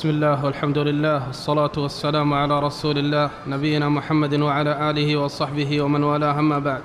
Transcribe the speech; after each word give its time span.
بسم 0.00 0.08
الله 0.08 0.44
والحمد 0.44 0.78
لله 0.78 1.26
والصلاة 1.26 1.72
والسلام 1.76 2.34
على 2.34 2.60
رسول 2.60 2.98
الله 2.98 3.30
نبينا 3.46 3.88
محمد 3.88 4.34
وعلى 4.40 4.90
آله 4.90 5.16
وصحبه 5.16 5.82
ومن 5.82 6.04
والاه 6.04 6.38
أما 6.38 6.58
بعد. 6.58 6.80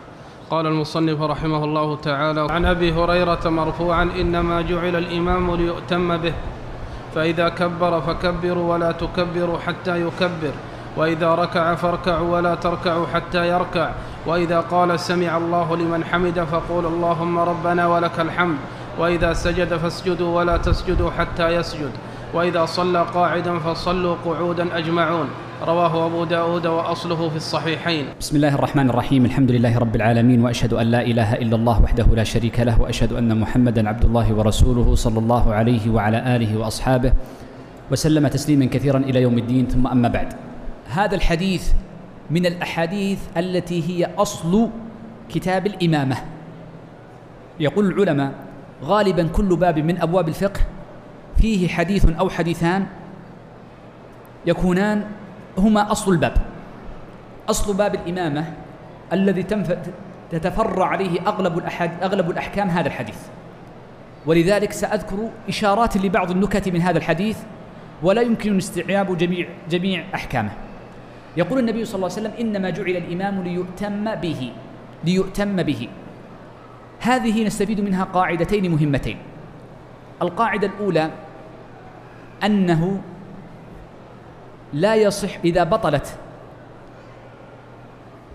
قال 0.50 0.68
المصنف 0.68 1.22
رحمه 1.22 1.64
الله 1.64 1.96
تعالى 1.96 2.48
عن 2.52 2.66
أبي 2.66 2.94
هريرة 2.94 3.50
مرفوعا 3.50 4.04
إنما 4.04 4.62
جعل 4.62 4.96
الإمام 4.96 5.56
ليؤتم 5.56 6.18
به 6.18 6.34
فإذا 7.16 7.50
كبر 7.50 8.02
فكبروا 8.02 8.74
ولا 8.74 8.92
تكبروا 8.92 9.60
حتى 9.60 10.02
يكبر 10.02 10.54
وإذا 10.98 11.36
ركع 11.36 11.76
فاركعوا 11.76 12.36
ولا 12.36 12.56
تركعوا 12.56 13.08
حتى 13.14 13.48
يركع 13.48 13.92
وإذا 14.26 14.60
قال 14.60 15.00
سمع 15.00 15.38
الله 15.38 15.76
لمن 15.76 16.04
حمد 16.04 16.40
فقول 16.40 16.86
اللهم 16.86 17.40
ربنا 17.40 17.88
ولك 17.88 18.20
الحمد 18.20 18.58
وإذا 19.00 19.34
سجد 19.34 19.74
فاسجدوا 19.78 20.38
ولا 20.38 20.58
تسجدوا 20.58 21.12
حتى 21.12 21.56
يسجد 21.56 21.92
وإذا 22.36 22.66
صلى 22.66 23.02
قاعدا 23.14 23.60
فصلوا 23.60 24.16
قعودا 24.26 24.78
أجمعون. 24.78 25.28
رواه 25.64 26.06
أبو 26.06 26.24
داود 26.24 26.68
وأصله 26.68 27.30
في 27.30 27.36
الصحيحين. 27.36 28.06
بسم 28.20 28.36
الله 28.36 28.56
الرحمن 28.56 28.90
الرحيم. 28.90 29.26
الحمد 29.26 29.52
لله 29.52 29.78
رب 29.78 29.96
العالمين 29.96 30.44
وأشهد 30.44 30.74
أن 30.74 30.88
لا 30.88 31.02
إله 31.02 31.34
إلا 31.34 31.56
الله 31.56 31.84
وحده 31.84 32.06
لا 32.12 32.24
شريك 32.24 32.60
له 32.60 32.82
وأشهد 32.82 33.14
أن 33.14 33.40
محمدا 33.40 33.90
عبد 33.90 34.06
الله 34.06 34.34
ورسوله 34.34 34.96
صلى 34.96 35.20
الله 35.20 35.54
عليه 35.54 35.90
وعلى 35.90 36.36
آله 36.36 36.58
وأصحابه 36.60 37.14
وسلم 37.92 38.28
تسليما 38.28 38.66
كثيرا 38.66 39.00
إلى 39.00 39.22
يوم 39.22 39.38
الدين. 39.38 39.68
ثم 39.68 39.88
أما 39.88 40.08
بعد. 40.08 40.34
هذا 40.92 41.16
الحديث 41.16 41.72
من 42.30 42.46
الأحاديث 42.46 43.20
التي 43.38 43.80
هي 43.90 44.12
أصل 44.18 44.70
كتاب 45.32 45.68
الإمامة. 45.68 46.18
يقول 47.60 47.86
العلماء 47.86 48.32
غالبا 48.84 49.24
كل 49.28 49.56
باب 49.56 49.80
من 49.80 50.02
أبواب 50.02 50.28
الفقه 50.28 50.75
فيه 51.38 51.68
حديث 51.68 52.06
أو 52.20 52.30
حديثان 52.30 52.86
يكونان 54.46 55.06
هما 55.58 55.92
أصل 55.92 56.12
الباب. 56.12 56.34
أصل 57.50 57.74
باب 57.74 57.96
الإمامة 57.96 58.54
الذي 59.14 59.44
تتفرع 60.32 60.86
عليه 60.86 61.22
أغلب, 61.28 61.64
أغلب 62.04 62.30
الأحكام 62.30 62.70
هذا 62.70 62.88
الحديث. 62.88 63.18
ولذلك 64.26 64.72
سأذكر 64.72 65.30
إشارات 65.50 65.98
لبعض 65.98 66.32
النكت 66.32 66.70
من 66.70 66.82
هذا 66.82 66.98
الحديث 66.98 67.38
ولا 68.04 68.22
يمكن 68.22 68.58
استيعاب 68.58 69.18
جميع 69.18 69.48
جميع 69.70 70.04
أحكامه. 70.16 70.52
يقول 71.38 71.60
النبي 71.60 71.86
صلى 71.86 71.96
الله 71.96 72.10
عليه 72.12 72.22
وسلم 72.22 72.34
إنما 72.40 72.70
جعل 72.70 72.98
الإمام 72.98 73.44
ليؤتم 73.44 74.16
به 74.16 74.52
ليؤتم 75.04 75.64
به. 75.64 75.90
هذه 77.00 77.46
نستفيد 77.46 77.82
منها 77.82 78.04
قاعدتين 78.04 78.72
مهمتين. 78.72 79.18
القاعدة 80.22 80.68
الأولى 80.68 81.10
أنه 82.46 83.02
لا 84.74 84.96
يصح 84.96 85.30
إذا 85.46 85.64
بطلت 85.64 86.18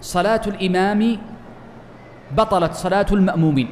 صلاة 0.00 0.40
الإمام 0.46 1.18
بطلت 2.36 2.72
صلاة 2.72 3.06
المأمومين. 3.12 3.68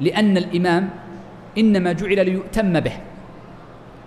لأن 0.00 0.36
الإمام 0.36 0.90
إنما 1.58 1.92
جعل 1.92 2.26
ليؤتم 2.26 2.80
به 2.80 2.92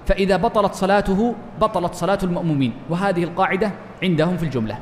فإذا 0.05 0.37
بطلت 0.37 0.73
صلاته 0.73 1.35
بطلت 1.61 1.93
صلاة 1.93 2.19
المأمومين 2.23 2.73
وهذه 2.89 3.23
القاعدة 3.23 3.71
عندهم 4.03 4.37
في 4.37 4.43
الجملة. 4.43 4.79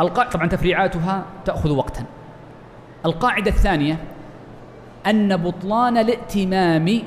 القاعدة 0.00 0.30
طبعا 0.30 0.46
تفريعاتها 0.46 1.24
تأخذ 1.44 1.70
وقتا. 1.70 2.04
القاعدة 3.06 3.50
الثانية 3.50 3.98
أن 5.06 5.36
بطلان 5.36 5.98
الائتمام 5.98 7.02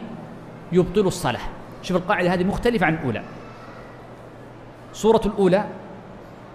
يبطل 0.71 1.07
الصلاة. 1.07 1.41
شوف 1.81 1.97
القاعدة 1.97 2.33
هذه 2.33 2.43
مختلفة 2.43 2.85
عن 2.85 2.93
الأولى. 2.93 3.21
صورة 4.93 5.21
الأولى 5.25 5.65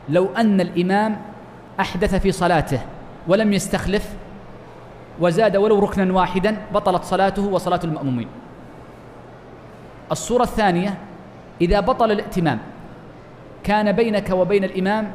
لو 0.09 0.29
أن 0.37 0.61
الإمام 0.61 1.21
أحدث 1.81 2.15
في 2.15 2.33
صلاته 2.33 2.81
ولم 3.29 3.53
يستخلف 3.53 4.15
وزاد 5.21 5.57
ولو 5.57 5.79
ركنا 5.79 6.13
واحدا 6.13 6.57
بطلت 6.75 7.05
صلاته 7.05 7.47
وصلاة 7.47 7.81
المأمومين. 7.85 8.29
الصورة 10.13 10.43
الثانية 10.43 10.99
إذا 11.61 11.81
بطل 11.81 12.11
الائتمام 12.11 12.59
كان 13.65 13.93
بينك 13.93 14.31
وبين 14.31 14.65
الإمام 14.65 15.11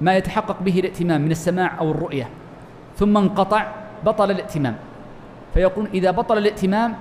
ما 0.00 0.16
يتحقق 0.16 0.56
به 0.60 0.80
الائتمام 0.80 1.20
من 1.20 1.30
السماع 1.30 1.78
أو 1.78 1.90
الرؤية 1.90 2.28
ثم 2.96 3.16
انقطع 3.16 3.66
بطل 4.04 4.30
الائتمام. 4.30 4.76
فيقول 5.56 5.88
إذا 5.94 6.10
بطل 6.10 6.38
الائتمام 6.38 6.94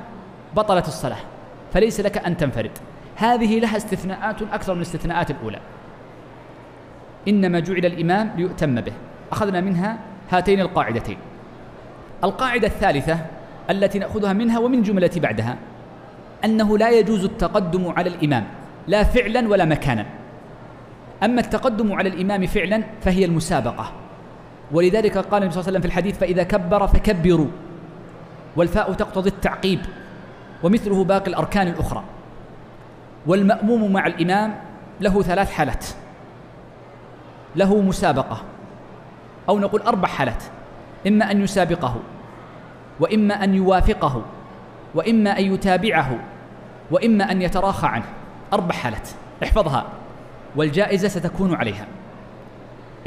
بطلت 0.55 0.87
الصلاة 0.87 1.17
فليس 1.73 1.99
لك 1.99 2.17
أن 2.17 2.37
تنفرد. 2.37 2.71
هذه 3.15 3.59
لها 3.59 3.77
استثناءات 3.77 4.41
أكثر 4.41 4.73
من 4.73 4.81
الاستثناءات 4.81 5.31
الأولى. 5.31 5.59
إنما 7.27 7.59
جعل 7.59 7.85
الإمام 7.85 8.31
ليؤتم 8.37 8.81
به. 8.81 8.93
أخذنا 9.31 9.61
منها 9.61 9.97
هاتين 10.31 10.61
القاعدتين. 10.61 11.17
القاعدة 12.23 12.67
الثالثة 12.67 13.19
التي 13.69 13.99
نأخذها 13.99 14.33
منها 14.33 14.59
ومن 14.59 14.81
جملة 14.81 15.11
بعدها 15.15 15.57
أنه 16.45 16.77
لا 16.77 16.89
يجوز 16.89 17.23
التقدم 17.23 17.93
على 17.97 18.09
الإمام 18.09 18.43
لا 18.87 19.03
فعلا 19.03 19.49
ولا 19.49 19.65
مكانا. 19.65 20.05
أما 21.23 21.41
التقدم 21.41 21.93
على 21.93 22.09
الإمام 22.09 22.45
فعلا 22.45 22.83
فهي 23.01 23.25
المسابقة. 23.25 23.91
ولذلك 24.71 25.17
قال 25.17 25.41
النبي 25.43 25.53
صلى 25.53 25.61
الله 25.61 25.67
عليه 25.67 25.77
وسلم 25.77 25.81
في 25.81 25.87
الحديث 25.87 26.17
فإذا 26.17 26.43
كبر 26.43 26.87
فكبروا. 26.87 27.47
والفاء 28.55 28.93
تقتضي 28.93 29.29
التعقيب 29.29 29.79
ومثله 30.63 31.03
باقي 31.03 31.27
الأركان 31.27 31.67
الأخرى. 31.67 32.03
والمأموم 33.27 33.93
مع 33.93 34.07
الإمام 34.07 34.55
له 35.01 35.21
ثلاث 35.21 35.51
حالات. 35.51 35.85
له 37.55 37.81
مسابقة 37.81 38.41
أو 39.49 39.59
نقول 39.59 39.81
أربع 39.81 40.07
حالات. 40.07 40.43
إما 41.07 41.31
أن 41.31 41.43
يسابقه 41.43 41.95
وإما 42.99 43.43
أن 43.43 43.55
يوافقه 43.55 44.21
وإما 44.95 45.39
أن 45.39 45.53
يتابعه 45.53 46.19
وإما 46.91 47.31
أن 47.31 47.41
يتراخى 47.41 47.87
عنه. 47.87 48.05
أربع 48.53 48.75
حالات. 48.75 49.09
احفظها. 49.43 49.85
والجائزة 50.55 51.07
ستكون 51.07 51.55
عليها. 51.55 51.85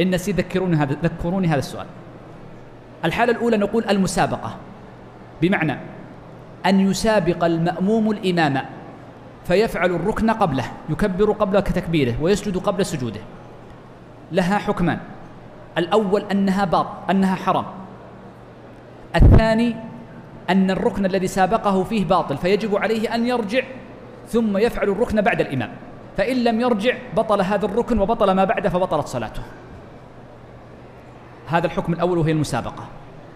إن 0.00 0.10
نسي 0.10 0.32
ذكروني 0.32 0.76
هذا 0.76 0.97
ذكروني 1.03 1.48
هذا 1.48 1.59
السؤال. 1.59 1.86
الحالة 3.04 3.32
الأولى 3.32 3.56
نقول 3.56 3.84
المسابقة. 3.84 4.56
بمعنى 5.43 5.76
أن 6.66 6.81
يسابق 6.81 7.44
المأموم 7.44 8.10
الإمام 8.10 8.65
فيفعل 9.44 9.91
الركن 9.91 10.31
قبله 10.31 10.65
يكبر 10.88 11.32
قبل 11.32 11.62
تكبيره 11.62 12.15
ويسجد 12.21 12.59
قبل 12.59 12.87
سجوده. 12.87 13.21
لها 14.32 14.59
حكمان. 14.59 14.98
الأول 15.78 16.25
أنها 16.32 16.65
باط 16.65 16.87
أنها 17.10 17.34
حرام. 17.34 17.65
الثاني 19.16 19.77
أن 20.50 20.71
الركن 20.71 21.06
الذي 21.06 21.27
سابقه 21.27 21.84
فيه 21.84 22.04
باطل 22.04 22.37
فيجب 22.37 22.77
عليه 22.77 23.15
أن 23.15 23.27
يرجع 23.27 23.62
ثم 24.28 24.56
يفعل 24.56 24.89
الركن 24.89 25.21
بعد 25.21 25.41
الإمام. 25.41 25.71
فإن 26.16 26.45
لم 26.45 26.60
يرجع 26.60 26.95
بطل 27.16 27.41
هذا 27.41 27.66
الركن 27.66 27.98
وبطل 27.98 28.30
ما 28.30 28.45
بعده 28.45 28.68
فبطلت 28.68 29.07
صلاته. 29.07 29.42
هذا 31.48 31.66
الحكم 31.66 31.92
الأول 31.92 32.18
وهي 32.18 32.33
المسابقة 32.33 32.84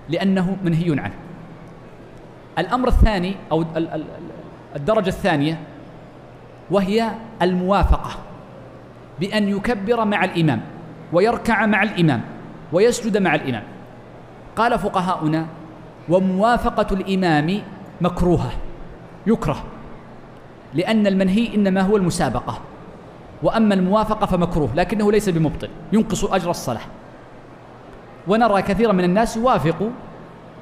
لأنه 0.09 0.57
منهي 0.65 1.01
عنه. 1.01 1.15
الأمر 2.59 2.89
الثاني 2.89 3.35
أو 3.53 3.65
الدرجة 4.77 5.09
الثانية 5.09 5.59
وهي 6.71 7.11
الموافقة 7.43 8.11
بأن 9.21 9.49
يكبر 9.49 10.05
مع 10.05 10.25
الإمام 10.25 10.61
ويركع 11.13 11.67
مع 11.67 11.83
الإمام 11.83 12.21
ويسجد 12.73 13.17
مع 13.17 13.35
الإمام. 13.35 13.63
قال 14.57 14.79
فقهاؤنا 14.79 15.47
وموافقة 16.09 16.95
الإمام 16.95 17.63
مكروهة 18.01 18.51
يكره 19.27 19.65
لأن 20.75 21.07
المنهي 21.07 21.55
إنما 21.55 21.81
هو 21.81 21.97
المسابقة 21.97 22.59
وأما 23.43 23.75
الموافقة 23.75 24.27
فمكروه 24.27 24.69
لكنه 24.75 25.13
ليس 25.13 25.29
بمبطل 25.29 25.69
ينقص 25.93 26.25
أجر 26.25 26.51
الصلاة. 26.51 26.81
ونرى 28.29 28.63
كثيرا 28.63 28.93
من 28.93 29.05
الناس 29.05 29.37
يوافق 29.37 29.91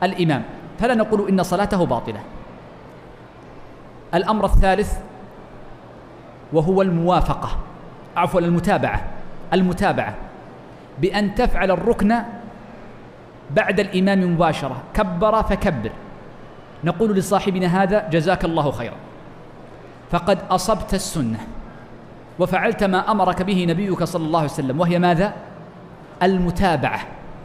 الإمام. 0.02 0.42
فلا 0.80 0.94
نقول 0.94 1.28
إن 1.28 1.42
صلاته 1.42 1.86
باطلة. 1.86 2.20
الأمر 4.14 4.44
الثالث 4.44 4.98
وهو 6.52 6.82
الموافقة 6.82 7.48
عفوا 8.16 8.40
المتابعة 8.40 9.04
المتابعة 9.52 10.14
بأن 10.98 11.34
تفعل 11.34 11.70
الركن 11.70 12.16
بعد 13.50 13.80
الإمام 13.80 14.32
مباشرة 14.34 14.82
كبر 14.94 15.42
فكبر. 15.42 15.90
نقول 16.84 17.14
لصاحبنا 17.14 17.82
هذا 17.82 18.08
جزاك 18.08 18.44
الله 18.44 18.70
خيرا. 18.70 18.96
فقد 20.10 20.38
أصبت 20.50 20.94
السنة 20.94 21.38
وفعلت 22.38 22.84
ما 22.84 23.10
أمرك 23.10 23.42
به 23.42 23.66
نبيك 23.68 24.04
صلى 24.04 24.26
الله 24.26 24.38
عليه 24.38 24.50
وسلم 24.50 24.80
وهي 24.80 24.98
ماذا؟ 24.98 25.32
المتابعة. 26.22 27.00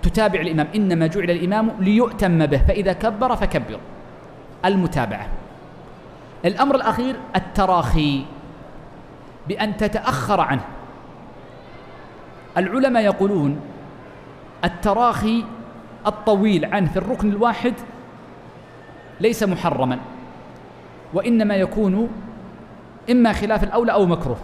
تتابع 0.06 0.40
الإمام. 0.42 0.68
إنما 0.76 1.08
جعل 1.08 1.32
الإمام 1.32 1.72
ليؤتم 1.80 2.46
به 2.46 2.58
فإذا 2.58 2.94
كبر 2.94 3.36
فكبر. 3.36 3.80
المتابعة. 4.66 5.28
الأمر 6.46 6.76
الأخير 6.76 7.16
التراخي. 7.36 8.26
بأن 9.48 9.78
تتأخر 9.78 10.42
عنه. 10.42 10.66
العلماء 12.58 13.04
يقولون 13.04 13.60
التراخي 14.64 15.44
الطويل 16.08 16.66
عنه 16.66 16.90
في 16.90 16.98
الركن 16.98 17.30
الواحد 17.30 17.74
ليس 19.22 19.44
محرما 19.44 20.00
وإنما 21.14 21.56
يكون 21.56 22.10
إما 23.12 23.34
خلاف 23.34 23.64
الأولى 23.64 23.92
أو 23.92 24.06
مكروه. 24.06 24.38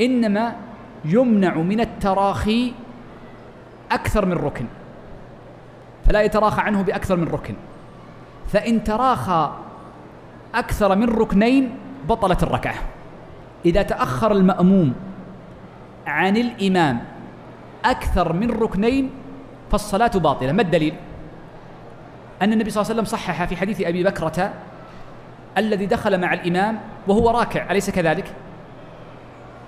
إنما 0.00 0.56
يمنع 1.04 1.54
من 1.54 1.80
التراخي 1.80 2.72
أكثر 3.92 4.26
من 4.26 4.32
ركن. 4.32 4.66
فلا 6.06 6.22
يتراخى 6.22 6.60
عنه 6.60 6.82
بأكثر 6.82 7.16
من 7.16 7.28
ركن. 7.28 7.54
فإن 8.48 8.84
تراخى 8.84 9.52
أكثر 10.54 10.96
من 10.96 11.08
ركنين 11.08 11.74
بطلت 12.08 12.42
الركعة. 12.42 12.74
إذا 13.64 13.82
تأخر 13.82 14.32
المأموم 14.32 14.94
عن 16.06 16.36
الإمام 16.36 17.04
أكثر 17.84 18.32
من 18.32 18.50
ركنين 18.50 19.10
فالصلاة 19.70 20.08
باطلة. 20.08 20.52
ما 20.52 20.62
الدليل؟ 20.62 20.94
أن 22.42 22.52
النبي 22.52 22.70
صلى 22.70 22.80
الله 22.80 22.92
عليه 22.92 23.02
وسلم 23.02 23.18
صحح 23.18 23.44
في 23.44 23.56
حديث 23.56 23.80
أبي 23.80 24.04
بكرة 24.04 24.52
الذي 25.58 25.86
دخل 25.86 26.20
مع 26.20 26.32
الإمام 26.32 26.80
وهو 27.08 27.30
راكع. 27.30 27.70
أليس 27.70 27.90
كذلك؟ 27.90 28.32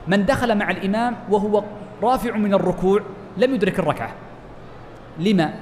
من 0.09 0.25
دخل 0.25 0.59
مع 0.59 0.71
الإمام 0.71 1.17
وهو 1.31 1.65
رافع 2.03 2.37
من 2.37 2.55
الركوع 2.55 3.03
لم 3.37 3.55
يدرك 3.55 3.79
الركعة. 3.79 4.11
لما؟ 5.19 5.55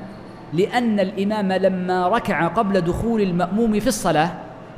لأن 0.52 1.00
الإمام 1.00 1.52
لما 1.52 2.08
ركع 2.08 2.46
قبل 2.46 2.80
دخول 2.80 3.20
المأموم 3.20 3.80
في 3.80 3.86
الصلاة 3.86 4.30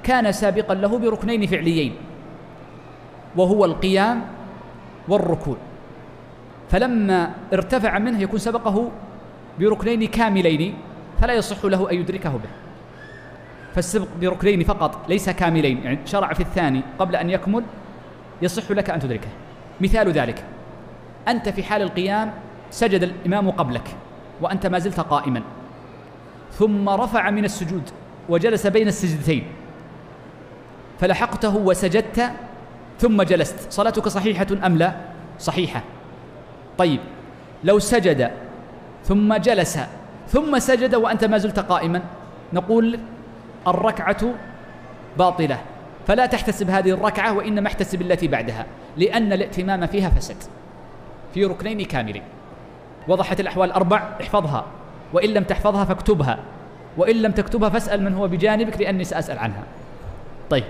كان 0.02 0.32
سابقا 0.32 0.74
له 0.74 0.98
بركنين 0.98 1.46
فعليين 1.46 1.94
وهو 3.36 3.64
القيام 3.64 4.22
والركوع. 5.08 5.56
فلما 6.70 7.30
ارتفع 7.52 7.98
منه 7.98 8.22
يكون 8.22 8.38
سبقه 8.38 8.90
بركنين 9.60 10.06
كاملين 10.06 10.74
فلا 11.20 11.34
يصح 11.34 11.64
له 11.64 11.90
أن 11.90 11.96
يدركه 11.96 12.30
به. 12.30 12.50
فالسبق 13.74 14.08
بركنين 14.20 14.64
فقط 14.64 15.08
ليس 15.08 15.30
كاملين 15.30 15.82
يعني 15.84 15.98
شرع 16.04 16.32
في 16.32 16.40
الثاني 16.40 16.82
قبل 16.98 17.16
أن 17.16 17.30
يكمل 17.30 17.64
يصح 18.42 18.70
لك 18.70 18.90
أن 18.90 19.00
تدركه. 19.00 19.28
مثال 19.80 20.12
ذلك 20.12 20.44
أنت 21.28 21.48
في 21.48 21.62
حال 21.62 21.82
القيام 21.82 22.32
سجد 22.74 23.02
الإمام 23.02 23.50
قبلك 23.50 23.88
وأنت 24.40 24.66
ما 24.66 24.78
زلت 24.78 25.00
قائما. 25.00 25.42
ثم 26.52 26.88
رفع 26.88 27.30
من 27.30 27.44
السجود 27.44 27.82
وجلس 28.28 28.66
بين 28.66 28.88
السجدتين. 28.88 29.44
فلحقته 31.00 31.56
وسجدت 31.56 32.30
ثم 32.98 33.22
جلست. 33.22 33.72
صلاتك 33.72 34.08
صحيحة 34.08 34.46
أم 34.66 34.78
لا؟ 34.78 34.94
صحيحة. 35.38 35.82
طيب 36.78 37.00
لو 37.64 37.78
سجد 37.78 38.30
ثم 39.04 39.36
جلس 39.36 39.78
ثم 40.28 40.58
سجد 40.58 40.94
وأنت 40.94 41.24
ما 41.24 41.38
زلت 41.38 41.58
قائما 41.58 42.02
نقول 42.52 42.98
الركعة 43.66 44.34
باطلة. 45.18 45.58
فلا 46.06 46.26
تحتسب 46.26 46.70
هذه 46.70 46.90
الركعة 46.90 47.32
وإنما 47.32 47.66
احتسب 47.66 48.02
التي 48.02 48.28
بعدها 48.28 48.66
لأن 48.96 49.32
الائتمام 49.32 49.86
فيها 49.86 50.08
فسد. 50.08 50.36
في 51.34 51.44
ركنين 51.44 51.84
كاملين. 51.84 52.22
وضحت 53.08 53.40
الأحوال 53.40 53.68
الأربع 53.68 54.02
احفظها. 54.20 54.64
وإن 55.12 55.28
لم 55.30 55.44
تحفظها 55.44 55.84
فاكتبها. 55.84 56.38
وإن 56.96 57.16
لم 57.16 57.32
تكتبها 57.32 57.68
فاسأل 57.68 58.02
من 58.02 58.14
هو 58.14 58.28
بجانبك 58.28 58.80
لأني 58.80 59.04
سأسأل 59.04 59.38
عنها. 59.38 59.62
طيب. 60.50 60.64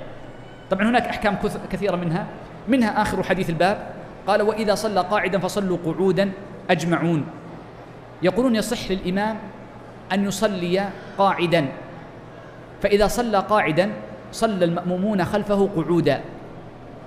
طبعا 0.70 0.88
هناك 0.88 1.02
أحكام 1.02 1.38
كثيرة 1.70 1.96
منها. 1.96 2.26
منها 2.69 3.02
آخر 3.02 3.22
حديث 3.22 3.50
الباب. 3.50 3.86
قال 4.26 4.42
وإذا 4.42 4.75
صلى 4.75 5.00
قاعدا 5.00 5.38
فصلوا 5.38 5.78
قعودا 5.86 6.31
أجمعون. 6.70 7.26
يقولون 8.22 8.56
يصح 8.56 8.90
للإمام 8.90 9.36
أن 10.12 10.25
يصلي 10.25 10.88
قاعدا. 11.19 11.66
فإذا 12.82 13.06
صلى 13.06 13.38
قاعدا 13.38 13.90
صلى 14.32 14.64
المأمومون 14.64 15.25
خلفه 15.25 15.69
قعودا. 15.76 16.20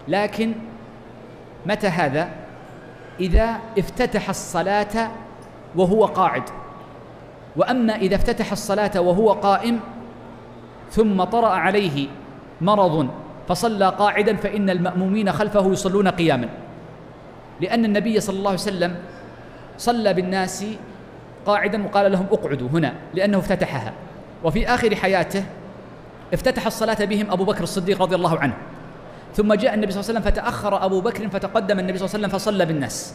لكن 0.07 0.53
متى 1.65 1.87
هذا؟ 1.87 2.29
إذا 3.19 3.59
افتتح 3.77 4.29
الصلاة 4.29 5.11
وهو 5.75 6.05
قاعد. 6.05 6.43
وأما 7.55 7.95
إذا 7.95 8.15
افتتح 8.15 8.51
الصلاة 8.51 9.01
وهو 9.01 9.31
قائم 9.31 9.79
ثم 10.91 11.23
طرأ 11.23 11.47
عليه 11.47 12.07
مرض 12.61 13.09
فصلى 13.47 13.89
قاعدا 13.89 14.35
فإن 14.35 14.69
المأمومين 14.69 15.31
خلفه 15.31 15.71
يصلون 15.71 16.07
قياما. 16.07 16.49
لأن 17.61 17.85
النبي 17.85 18.19
صلى 18.19 18.37
الله 18.37 18.49
عليه 18.49 18.59
وسلم 18.59 18.95
صلى 19.77 20.13
بالناس 20.13 20.65
قاعدا 21.45 21.85
وقال 21.85 22.11
لهم 22.11 22.25
اقعدوا 22.31 22.69
هنا 22.69 22.93
لأنه 23.13 23.37
افتتحها. 23.37 23.93
وفي 24.43 24.67
آخر 24.67 24.95
حياته 24.95 25.43
افتتح 26.33 26.65
الصلاة 26.65 27.05
بهم 27.05 27.31
أبو 27.31 27.43
بكر 27.43 27.63
الصديق 27.63 28.01
رضي 28.01 28.15
الله 28.15 28.39
عنه. 28.39 28.53
ثم 29.37 29.53
جاء 29.53 29.73
النبي 29.73 29.91
صلى 29.91 30.01
الله 30.01 30.09
عليه 30.09 30.19
وسلم 30.19 30.31
فتأخر 30.31 30.85
أبو 30.85 31.01
بكر 31.01 31.29
فتقدم 31.29 31.79
النبي 31.79 31.97
صلى 31.97 32.05
الله 32.05 32.15
عليه 32.15 32.25
وسلم 32.25 32.39
فصلى 32.39 32.65
بالناس. 32.65 33.13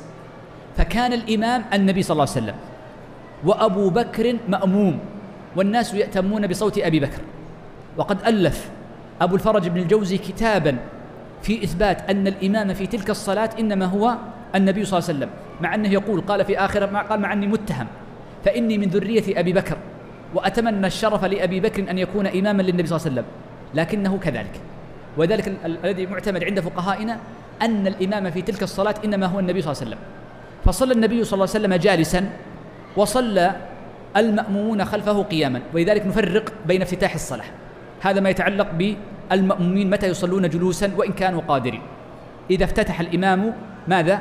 فكان 0.76 1.12
الإمام 1.12 1.64
النبي 1.74 2.02
صلى 2.02 2.14
الله 2.14 2.28
عليه 2.30 2.38
وسلم. 2.38 2.54
وأبو 3.44 3.90
بكر 3.90 4.36
مأموم. 4.48 4.98
والناس 5.56 5.94
يأتمون 5.94 6.46
بصوت 6.46 6.78
أبي 6.78 7.00
بكر. 7.00 7.22
وقد 7.96 8.18
ألف 8.26 8.70
أبو 9.20 9.34
الفرج 9.34 9.68
بن 9.68 9.80
الجوزي 9.80 10.18
كتابا 10.18 10.76
في 11.42 11.64
إثبات 11.64 12.10
أن 12.10 12.26
الإمام 12.26 12.74
في 12.74 12.86
تلك 12.86 13.10
الصلاة 13.10 13.50
إنما 13.58 13.86
هو 13.86 14.14
النبي 14.54 14.84
صلى 14.84 14.98
الله 14.98 15.08
عليه 15.08 15.18
وسلم. 15.18 15.30
مع 15.60 15.74
أنه 15.74 15.88
يقول 15.88 16.20
قال 16.20 16.44
في 16.44 16.58
آخر 16.58 16.90
ما 16.90 17.02
قال 17.02 17.20
مع 17.20 17.32
أني 17.32 17.46
متهم. 17.46 17.86
فإني 18.44 18.78
من 18.78 18.88
ذرية 18.88 19.40
أبي 19.40 19.52
بكر. 19.52 19.76
وأتمنى 20.34 20.86
الشرف 20.86 21.24
لأبي 21.24 21.60
بكر 21.60 21.90
أن 21.90 21.98
يكون 21.98 22.26
إماما 22.26 22.62
للنبي 22.62 22.86
صلى 22.86 22.96
الله 22.96 23.08
عليه 23.10 23.20
وسلم. 23.20 23.24
لكنه 23.74 24.18
كذلك. 24.18 24.60
وذلك 25.16 25.52
الذي 25.64 26.06
معتمد 26.06 26.44
عند 26.44 26.60
فقهائنا 26.60 27.18
أن 27.62 27.86
الإمام 27.86 28.30
في 28.30 28.42
تلك 28.42 28.62
الصلاة 28.62 28.94
إنما 29.04 29.26
هو 29.26 29.38
النبي 29.38 29.62
صلى 29.62 29.72
الله 29.72 29.82
عليه 29.82 29.90
وسلم. 29.90 30.02
فصلى 30.64 30.92
النبي 30.92 31.24
صلى 31.24 31.34
الله 31.34 31.48
عليه 31.54 31.60
وسلم 31.60 31.74
جالسا 31.74 32.30
وصلى 32.96 33.56
المأمومون 34.16 34.84
خلفه 34.84 35.22
قياما. 35.22 35.60
ولذلك 35.74 36.06
نفرق 36.06 36.52
بين 36.66 36.82
افتتاح 36.82 37.14
الصلاة. 37.14 37.44
هذا 38.00 38.20
ما 38.20 38.30
يتعلق 38.30 38.68
بالمأمومين 39.30 39.90
متى 39.90 40.06
يصلون 40.06 40.48
جلوسا 40.48 40.90
وإن 40.96 41.12
كانوا 41.12 41.42
قادرين. 41.48 41.82
إذا 42.50 42.64
افتتح 42.64 43.00
الإمام 43.00 43.52
ماذا؟ 43.88 44.20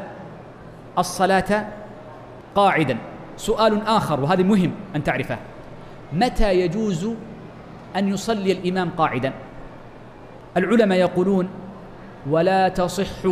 الصلاة 0.98 1.68
قاعدا. 2.56 2.98
سؤال 3.38 3.82
آخر 3.88 4.20
وهذا 4.20 4.44
مهم 4.44 4.72
أن 4.96 5.04
تعرفه. 5.04 5.38
متى 6.14 6.54
يجوز 6.54 7.10
أن 7.96 8.08
يصلي 8.10 8.52
الإمام 8.52 8.90
قاعدا؟ 8.90 9.34
العلماء 10.58 10.98
يقولون 10.98 11.50
ولا 12.30 12.70
تصح 12.70 13.28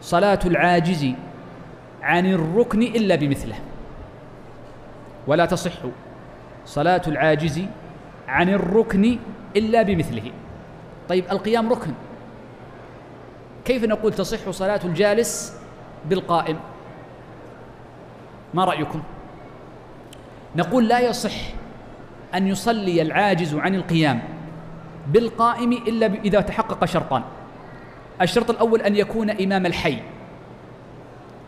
صلاة 0.00 0.38
العاجز 0.46 1.12
عن 2.02 2.26
الركن 2.32 2.82
إلا 2.82 3.14
بمثله. 3.14 3.56
ولا 5.26 5.46
تصح 5.46 5.72
صلاة 6.66 7.02
العاجز 7.06 7.62
عن 8.28 8.48
الركن 8.48 9.18
إلا 9.56 9.82
بمثله. 9.82 10.30
طيب 11.08 11.24
القيام 11.32 11.72
ركن. 11.72 11.92
كيف 13.64 13.84
نقول 13.84 14.12
تصح 14.12 14.50
صلاة 14.50 14.80
الجالس 14.84 15.56
بالقائم؟ 16.08 16.56
ما 18.54 18.64
رأيكم؟ 18.64 19.02
نقول 20.56 20.88
لا 20.88 21.00
يصح 21.00 21.32
أن 22.34 22.46
يصلي 22.46 23.02
العاجز 23.02 23.54
عن 23.54 23.74
القيام. 23.74 24.33
بالقائم 25.12 25.72
إلا 25.72 26.06
إذا 26.06 26.40
تحقق 26.40 26.84
شرطان. 26.84 27.22
الشرط 28.22 28.50
الأول 28.50 28.80
أن 28.80 28.96
يكون 28.96 29.30
إمام 29.30 29.66
الحي 29.66 29.98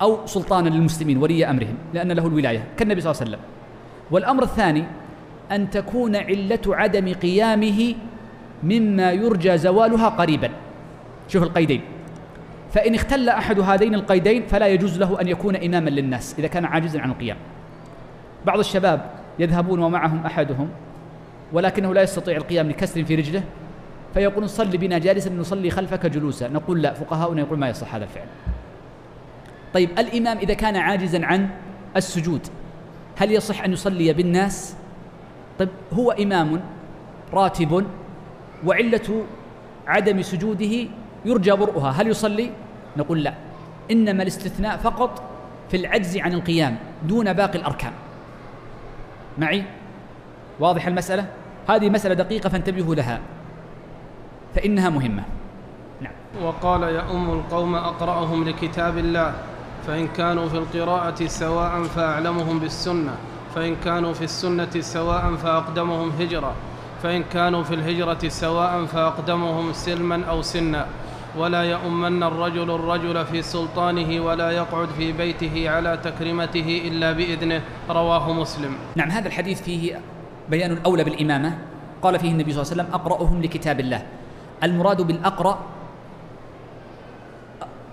أو 0.02 0.26
سلطانا 0.26 0.68
للمسلمين 0.68 1.18
ولي 1.18 1.50
أمرهم 1.50 1.74
لأن 1.94 2.12
له 2.12 2.26
الولاية 2.26 2.64
كالنبي 2.76 3.00
صلى 3.00 3.10
الله 3.10 3.20
عليه 3.22 3.30
وسلم. 3.30 3.44
والأمر 4.10 4.42
الثاني 4.42 4.84
أن 5.52 5.70
تكون 5.70 6.16
علة 6.16 6.60
عدم 6.66 7.12
قيامه 7.14 7.94
مما 8.62 9.12
يرجى 9.12 9.58
زوالها 9.58 10.08
قريبا. 10.08 10.50
شوف 11.28 11.42
القيدين. 11.42 11.80
فإن 12.72 12.94
اختل 12.94 13.28
أحد 13.28 13.60
هذين 13.60 13.94
القيدين 13.94 14.46
فلا 14.46 14.66
يجوز 14.66 14.98
له 14.98 15.20
أن 15.20 15.28
يكون 15.28 15.56
إماما 15.56 15.90
للناس 15.90 16.34
إذا 16.38 16.48
كان 16.48 16.64
عاجزا 16.64 17.00
عن 17.00 17.10
القيام. 17.10 17.36
بعض 18.46 18.58
الشباب 18.58 19.10
يذهبون 19.38 19.78
ومعهم 19.78 20.26
أحدهم 20.26 20.68
ولكنه 21.52 21.94
لا 21.94 22.02
يستطيع 22.02 22.36
القيام 22.36 22.68
لكسر 22.68 23.04
في 23.04 23.14
رجله 23.14 23.42
فيقولون 24.14 24.48
صل 24.48 24.76
بنا 24.76 24.98
جالسا 24.98 25.30
نصلي 25.30 25.70
خلفك 25.70 26.06
جلوسا. 26.06 26.48
نقول 26.48 26.82
لا 26.82 26.92
فقهاؤنا 26.92 27.40
يقول 27.40 27.58
ما 27.58 27.68
يصح 27.68 27.94
هذا 27.94 28.04
الفعل. 28.04 28.26
طيب 29.74 29.90
الإمام 29.98 30.38
إذا 30.38 30.54
كان 30.54 30.76
عاجزا 30.76 31.26
عن 31.26 31.48
السجود 31.96 32.46
هل 33.16 33.32
يصح 33.32 33.64
أن 33.64 33.72
يصلي 33.72 34.12
بالناس؟ 34.12 34.76
طيب 35.58 35.68
هو 35.92 36.10
إمام 36.10 36.60
راتب 37.32 37.86
وعلة 38.66 39.24
عدم 39.86 40.22
سجوده 40.22 40.88
يرجى 41.24 41.52
برؤها. 41.52 41.90
هل 41.90 42.08
يصلي؟ 42.08 42.50
نقول 42.96 43.22
لا. 43.22 43.34
إنما 43.90 44.22
الاستثناء 44.22 44.76
فقط 44.76 45.22
في 45.70 45.76
العجز 45.76 46.16
عن 46.16 46.32
القيام 46.32 46.76
دون 47.02 47.32
باقي 47.32 47.58
الأركان. 47.58 47.92
معي؟ 49.38 49.64
واضح 50.60 50.86
المسألة؟ 50.86 51.26
هذه 51.68 51.90
مسألة 51.90 52.14
دقيقة 52.14 52.48
فانتبهوا 52.48 52.94
لها. 52.94 53.20
فإنها 54.54 54.90
مهمة. 54.90 55.22
نعم. 56.00 56.12
وقال 56.42 56.82
يؤم 56.82 57.30
القوم 57.30 57.74
أقرأهم 57.74 58.48
لكتاب 58.48 58.98
الله 58.98 59.34
فإن 59.86 60.08
كانوا 60.08 60.48
في 60.48 60.54
القراءة 60.54 61.26
سواء 61.26 61.82
فأعلمهم 61.82 62.58
بالسنة 62.58 63.14
فإن 63.54 63.76
كانوا 63.84 64.12
في 64.12 64.24
السنة 64.24 64.80
سواء 64.80 65.34
فأقدمهم 65.34 66.12
هجرة 66.20 66.52
فإن 67.02 67.22
كانوا 67.22 67.62
في 67.62 67.74
الهجرة 67.74 68.28
سواء 68.28 68.84
فأقدمهم 68.84 69.72
سلما 69.72 70.24
أو 70.24 70.42
سنا. 70.42 70.86
ولا 71.38 71.62
يؤمن 71.62 72.22
الرجل 72.22 72.70
الرجل 72.70 73.26
في 73.26 73.42
سلطانه 73.42 74.24
ولا 74.24 74.50
يقعد 74.50 74.88
في 74.88 75.12
بيته 75.12 75.70
على 75.70 75.98
تكرمته 76.04 76.82
إلا 76.84 77.12
بإذنه 77.12 77.62
رواه 77.90 78.32
مسلم. 78.32 78.76
نعم 78.96 79.10
هذا 79.10 79.28
الحديث 79.28 79.62
فيه 79.62 80.00
بيان 80.50 80.72
الأولى 80.72 81.04
بالإمامة. 81.04 81.58
قال 82.02 82.18
فيه 82.18 82.30
النبي 82.30 82.52
صلى 82.52 82.62
الله 82.62 82.72
عليه 82.72 82.82
وسلم 82.82 82.94
أقرأهم 82.94 83.42
لكتاب 83.42 83.80
الله. 83.80 84.02
المراد 84.62 85.02
بالأقرأ 85.02 85.58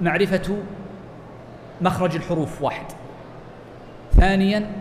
معرفة 0.01 0.57
مخرج 1.81 2.15
الحروف 2.15 2.61
واحد. 2.61 2.85
ثانيا 4.17 4.71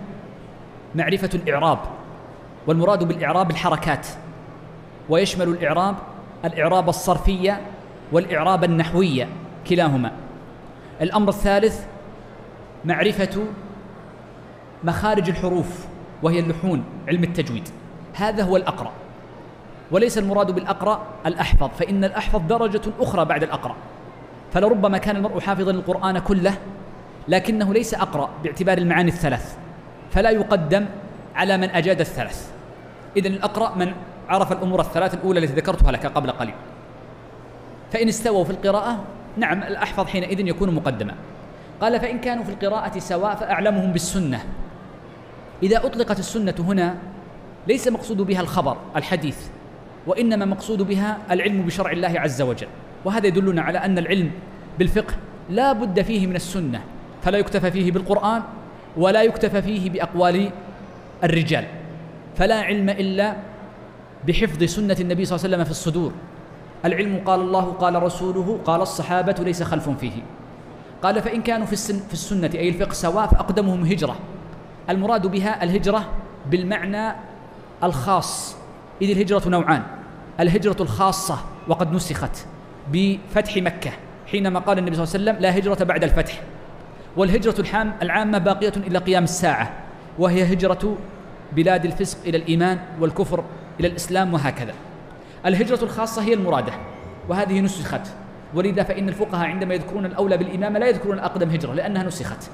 معرفة 0.94 1.30
الإعراب 1.34 1.78
والمراد 2.66 3.04
بالإعراب 3.04 3.50
الحركات. 3.50 4.06
ويشمل 5.08 5.48
الإعراب 5.48 5.94
الإعراب 6.44 6.88
الصرفية 6.88 7.60
والإعراب 8.12 8.64
النحوية 8.64 9.28
كلاهما. 9.68 10.12
الأمر 11.00 11.28
الثالث 11.28 11.84
معرفة 12.84 13.44
مخارج 14.84 15.28
الحروف. 15.28 15.86
وهي 16.22 16.38
اللحون 16.38 16.84
علم 17.08 17.24
التجويد. 17.24 17.68
هذا 18.14 18.42
هو 18.44 18.56
الأقرأ. 18.56 18.92
وليس 19.90 20.18
المراد 20.18 20.50
بالأقرأ 20.50 21.02
الأحفظ 21.26 21.70
فإن 21.78 22.04
الأحفظ 22.04 22.40
درجة 22.48 22.80
أخرى 23.00 23.24
بعد 23.24 23.42
الأقرأ. 23.42 23.74
فلربما 24.52 24.98
كان 24.98 25.16
المرء 25.16 25.40
حافظا 25.40 25.70
القرآن 25.70 26.18
كله 26.18 26.54
لكنه 27.28 27.72
ليس 27.72 27.94
أقرأ 27.94 28.30
باعتبار 28.42 28.78
المعاني 28.78 29.10
الثلاث. 29.10 29.56
فلا 30.10 30.30
يقدم 30.30 30.86
على 31.34 31.56
من 31.56 31.70
أجاد 31.70 32.00
الثلاث. 32.00 32.50
إذا 33.16 33.28
الأقرأ 33.28 33.74
من 33.74 33.92
عرف 34.28 34.52
الأمور 34.52 34.80
الثلاث 34.80 35.14
الأولى 35.14 35.40
التي 35.40 35.52
ذكرتها 35.52 35.92
لك 35.92 36.06
قبل 36.06 36.30
قليل. 36.30 36.54
فإن 37.92 38.08
استووا 38.08 38.44
في 38.44 38.50
القراءة 38.50 39.04
نعم 39.36 39.62
الأحفظ 39.62 40.06
حينئذ 40.06 40.48
يكون 40.48 40.74
مقدما. 40.74 41.14
قال 41.80 42.00
فإن 42.00 42.18
كانوا 42.18 42.44
في 42.44 42.50
القراءة 42.50 42.98
سواء 42.98 43.34
فأعلمهم 43.34 43.92
بالسنة. 43.92 44.44
إذا 45.62 45.86
أطلقت 45.86 46.18
السنة 46.18 46.54
هنا 46.58 46.96
ليس 47.68 47.88
مقصود 47.88 48.16
بها 48.16 48.40
الخبر 48.40 48.76
الحديث 48.96 49.38
وإنما 50.06 50.44
مقصود 50.44 50.82
بها 50.82 51.18
العلم 51.30 51.62
بشرع 51.62 51.90
الله 51.90 52.20
عز 52.20 52.42
وجل. 52.42 52.66
وهذا 53.04 53.26
يدلنا 53.26 53.62
على 53.62 53.78
أن 53.78 53.98
العلم 53.98 54.30
بالفقه 54.78 55.14
لا 55.50 55.72
بد 55.72 56.02
فيه 56.02 56.26
من 56.26 56.36
السنة 56.36 56.80
فلا 57.22 57.38
يكتفى 57.38 57.70
فيه 57.70 57.92
بالقرآن 57.92 58.42
ولا 58.96 59.22
يكتفى 59.22 59.62
فيه 59.62 59.90
بأقوال 59.90 60.50
الرجال. 61.24 61.64
فلا 62.36 62.60
علم 62.60 62.90
إلا 62.90 63.36
بحفظ 64.28 64.64
سنة 64.64 64.96
النبي 65.00 65.24
صلى 65.24 65.36
الله 65.36 65.46
عليه 65.46 65.56
وسلم 65.56 65.64
في 65.64 65.70
الصدور. 65.70 66.12
العلم 66.84 67.22
قال 67.26 67.40
الله 67.40 67.64
قال 67.64 68.02
رسوله 68.02 68.58
قال 68.64 68.80
الصحابة 68.80 69.32
ليس 69.38 69.62
خلف 69.62 69.88
فيه. 69.88 70.22
قال 71.02 71.22
فإن 71.22 71.42
كانوا 71.42 71.66
في, 71.66 71.76
في 71.76 72.12
السنة 72.12 72.50
أي 72.54 72.68
الفقه 72.68 72.92
سواء 72.92 73.26
فأقدمهم 73.26 73.82
هجرة. 73.84 74.16
المراد 74.90 75.26
بها 75.26 75.64
الهجرة 75.64 76.08
بالمعنى 76.50 77.14
الخاص. 77.82 78.56
إذ 79.02 79.10
الهجرة 79.10 79.48
نوعان. 79.48 79.82
الهجرة 80.40 80.76
الخاصة 80.80 81.38
وقد 81.68 81.92
نسخت 81.92 82.46
بفتح 82.92 83.56
مكة 83.56 83.90
حينما 84.26 84.60
قال 84.60 84.78
النبي 84.78 84.96
صلى 84.96 85.04
الله 85.04 85.14
عليه 85.14 85.24
وسلم 85.24 85.42
لا 85.42 85.58
هجرة 85.58 85.84
بعد 85.84 86.04
الفتح. 86.04 86.40
والهجرة 87.16 87.54
الحام 87.58 87.92
العامة 88.02 88.38
باقية 88.38 88.72
إلى 88.76 88.98
قيام 88.98 89.24
الساعة 89.24 89.72
وهي 90.18 90.52
هجرة 90.52 90.96
بلاد 91.52 91.84
الفسق 91.84 92.18
إلى 92.26 92.36
الإيمان 92.36 92.78
والكفر 93.00 93.44
إلى 93.80 93.88
الإسلام 93.88 94.34
وهكذا. 94.34 94.74
الهجرة 95.46 95.84
الخاصة 95.84 96.22
هي 96.22 96.34
المرادة 96.34 96.72
وهذه 97.28 97.60
نسخت. 97.60 98.00
ولذا 98.54 98.82
فإن 98.82 99.08
الفقهاء 99.08 99.46
عندما 99.46 99.74
يذكرون 99.74 100.06
الأولى 100.06 100.36
بالإمامة 100.36 100.78
لا 100.78 100.88
يذكرون 100.88 101.18
أقدم 101.18 101.50
هجرة 101.50 101.72
لأنها 101.74 102.02
نسخت. 102.02 102.50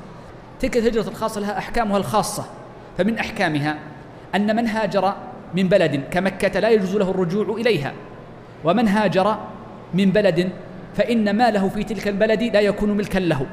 تلك 0.60 0.76
الهجرة 0.76 1.08
الخاصة 1.08 1.40
لها 1.40 1.58
أحكامها 1.58 1.96
الخاصة. 1.96 2.44
فمن 2.98 3.18
أحكامها 3.18 3.78
أن 4.34 4.56
من 4.56 4.66
هاجر 4.66 5.14
من 5.54 5.68
بلد 5.68 6.02
كمكة 6.10 6.60
لا 6.60 6.68
يجوز 6.68 6.96
له 6.96 7.10
الرجوع 7.10 7.56
إليها 7.56 7.92
ومن 8.64 8.88
هاجر 8.88 9.36
من 9.94 10.10
بلد 10.10 10.50
فإن 10.94 11.36
ماله 11.36 11.68
في 11.68 11.84
تلك 11.84 12.08
البلد 12.08 12.42
لا 12.42 12.60
يكون 12.60 12.90
ملكا 12.90 13.18
له. 13.18 13.46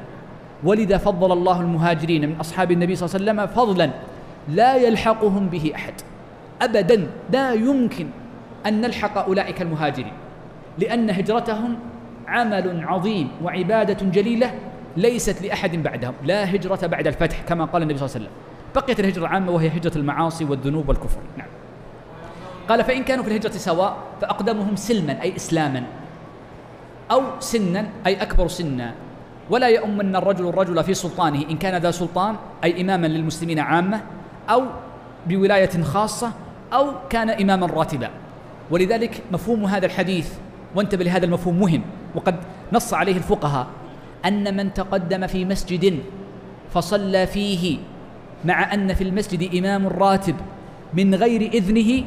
ولذا 0.64 0.98
فضل 0.98 1.32
الله 1.32 1.60
المهاجرين 1.60 2.28
من 2.28 2.36
أصحاب 2.40 2.70
النبي 2.70 2.96
صلى 2.96 3.06
الله 3.06 3.32
عليه 3.32 3.42
وسلم 3.42 3.54
فضلا 3.54 3.90
لا 4.48 4.76
يلحقهم 4.76 5.48
به 5.48 5.72
أحد. 5.74 5.94
أبدا 6.62 7.06
لا 7.32 7.52
يمكن 7.52 8.06
أن 8.66 8.80
نلحق 8.80 9.18
أولئك 9.18 9.62
المهاجرين 9.62 10.12
لأن 10.78 11.10
هجرتهم 11.10 11.78
عمل 12.28 12.84
عظيم 12.84 13.28
وعبادة 13.44 14.06
جليلة 14.10 14.54
ليست 14.96 15.42
لأحد 15.42 15.76
بعدهم 15.76 16.14
لا 16.24 16.54
هجرة 16.54 16.86
بعد 16.86 17.06
الفتح 17.06 17.42
كما 17.42 17.64
قال 17.64 17.82
النبي 17.82 17.98
صلى 17.98 18.06
الله 18.06 18.16
عليه 18.16 18.26
وسلم. 18.26 18.36
بقيت 18.74 19.00
الهجرة 19.00 19.20
العامة 19.20 19.52
وهي 19.52 19.68
هجرة 19.68 19.98
المعاصي 19.98 20.44
والذنوب 20.44 20.88
والكفر. 20.88 21.20
نعم. 21.36 21.48
قال 22.68 22.84
فإن 22.84 23.02
كانوا 23.02 23.24
في 23.24 23.30
الهجرة 23.30 23.50
سواء 23.50 23.96
فأقدمهم 24.20 24.76
سلما 24.76 25.22
أي 25.22 25.36
إسلاما 25.36 25.82
أو 27.10 27.22
سنا 27.40 27.86
أي 28.06 28.22
أكبر 28.22 28.48
سنا. 28.48 28.94
ولا 29.50 29.68
يؤمن 29.68 30.16
الرجل 30.16 30.48
الرجل 30.48 30.84
في 30.84 30.94
سلطانه 30.94 31.44
إن 31.50 31.56
كان 31.56 31.82
ذا 31.82 31.90
سلطان 31.90 32.36
أي 32.64 32.80
إماما 32.80 33.06
للمسلمين 33.06 33.58
عامة 33.58 34.00
أو 34.50 34.62
بولاية 35.26 35.82
خاصة 35.82 36.32
أو 36.72 36.86
كان 37.10 37.30
إماما 37.30 37.66
راتبا. 37.66 38.10
ولذلك 38.70 39.22
مفهوم 39.32 39.64
هذا 39.64 39.86
الحديث 39.86 40.32
وانتبه 40.74 41.04
لهذا 41.04 41.24
المفهوم 41.24 41.60
مهم. 41.60 41.82
وقد 42.14 42.34
نص 42.72 42.94
عليه 42.94 43.16
الفقهاء 43.16 43.66
أن 44.24 44.56
من 44.56 44.74
تقدم 44.74 45.26
في 45.26 45.44
مسجد 45.44 45.98
فصلى 46.74 47.26
فيه 47.26 47.78
مع 48.44 48.74
أن 48.74 48.94
في 48.94 49.04
المسجد 49.04 49.54
إمام 49.54 49.86
راتب 49.86 50.36
من 50.94 51.14
غير 51.14 51.40
إذنه 51.40 52.04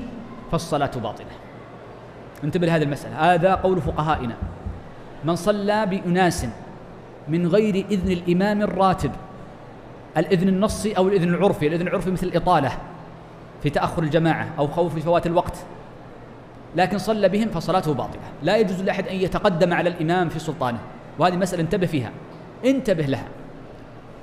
فالصلاة 0.51 0.92
باطلة. 0.96 1.28
انتبه 2.44 2.68
لهذه 2.68 2.84
المسألة. 2.84 3.34
هذا 3.34 3.56
قول 3.56 3.82
فقهائنا. 3.82 4.36
من 5.25 5.36
صلى 5.36 5.86
بأناس 5.86 6.46
من 7.28 7.48
غير 7.48 7.86
إذن 7.92 8.12
الإمام 8.12 8.62
الراتب 8.62 9.12
الإذن 10.18 10.48
النصي 10.48 10.94
أو 10.94 11.08
الإذن 11.08 11.30
العرفي 11.30 11.68
الإذن 11.68 11.88
العرفي 11.88 12.12
مثل 12.12 12.28
الإطالة 12.28 12.72
في 13.63 13.70
تأخر 13.70 14.04
الجماعة 14.04 14.48
أو 14.60 14.68
خوف 14.68 15.00
فوات 15.00 15.28
الوقت 15.28 15.54
لكن 16.75 16.98
صلى 16.98 17.30
بهم 17.30 17.48
فصلاته 17.48 17.94
باطلة. 17.94 18.22
لا 18.44 18.58
يجوز 18.58 18.82
لأحد 18.82 19.08
أن 19.08 19.16
يتقدم 19.16 19.74
على 19.74 19.89
الإمام 19.89 20.30
في 20.30 20.39
سلطانه. 20.39 20.80
وهذه 21.20 21.36
مسألة 21.36 21.62
انتبه 21.62 21.88
فيها. 21.88 22.12
انتبه 22.66 23.04
لها. 23.04 23.28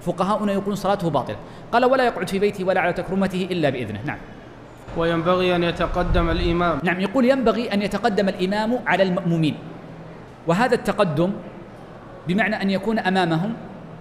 فقهاؤنا 0.00 0.52
يقولون 0.52 0.74
صلاته 0.74 1.10
باطلة. 1.10 1.36
قال 1.72 1.84
ولا 1.84 2.04
يقعد 2.04 2.28
في 2.28 2.38
بيته 2.38 2.64
ولا 2.64 2.80
على 2.80 2.92
تكرمته 2.92 3.48
إلا 3.50 3.70
بإذنه. 3.70 4.00
نعم. 4.04 4.18
وينبغي 4.96 5.56
أن 5.56 5.62
يتقدم 5.64 6.30
الإمام. 6.30 6.78
نعم 6.82 7.00
يقول 7.00 7.24
ينبغي 7.24 7.72
أن 7.72 7.82
يتقدم 7.82 8.28
الإمام 8.28 8.78
على 8.86 9.02
المأمومين. 9.02 9.54
وهذا 10.46 10.74
التقدم 10.74 11.32
بمعنى 12.28 12.62
أن 12.62 12.70
يكون 12.70 12.98
أمامهم 12.98 13.52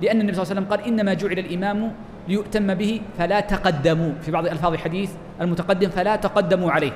لأن 0.01 0.21
النبي 0.21 0.33
صلى 0.33 0.43
الله 0.43 0.51
عليه 0.51 0.61
وسلم 0.61 0.71
قال 0.71 0.79
إنما 0.87 1.13
جعل 1.13 1.39
الإمام 1.39 1.91
ليؤتم 2.27 2.73
به 2.73 3.01
فلا 3.17 3.39
تقدموا. 3.39 4.11
في 4.21 4.31
بعض 4.31 4.45
ألفاظ 4.45 4.73
الحديث 4.73 5.11
المتقدم 5.41 5.89
فلا 5.89 6.15
تقدموا 6.15 6.71
عليه. 6.71 6.91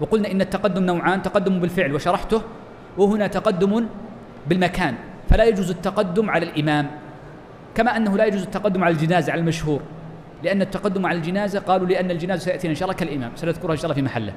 وقلنا 0.00 0.30
إن 0.30 0.40
التقدم 0.40 0.82
نوعان 0.82 1.22
تقدم 1.22 1.60
بالفعل 1.60 1.94
وشرحته 1.94 2.42
وهنا 2.98 3.26
تقدم 3.26 3.86
بالمكان. 4.46 4.94
فلا 5.28 5.44
يجوز 5.44 5.70
التقدم 5.70 6.30
على 6.30 6.46
الإمام 6.46 6.90
كما 7.74 7.96
أنه 7.96 8.16
لا 8.16 8.24
يجوز 8.24 8.42
التقدم 8.42 8.84
على 8.84 8.92
الجنازة 8.92 9.32
على 9.32 9.40
المشهور 9.40 9.80
لأن 10.42 10.62
التقدم 10.62 11.06
على 11.06 11.18
الجنازة 11.18 11.60
قالوا 11.60 11.86
لأن 11.86 12.10
الجنازة 12.10 12.44
سيأتينا 12.44 12.70
إن 12.70 12.76
شاء 12.76 12.88
الله 12.88 12.98
كالإمام 12.98 13.30
سنذكرها 13.34 13.72
إن 13.72 13.76
شاء 13.76 13.84
الله 13.84 13.94
في 13.94 14.02
محله. 14.02 14.32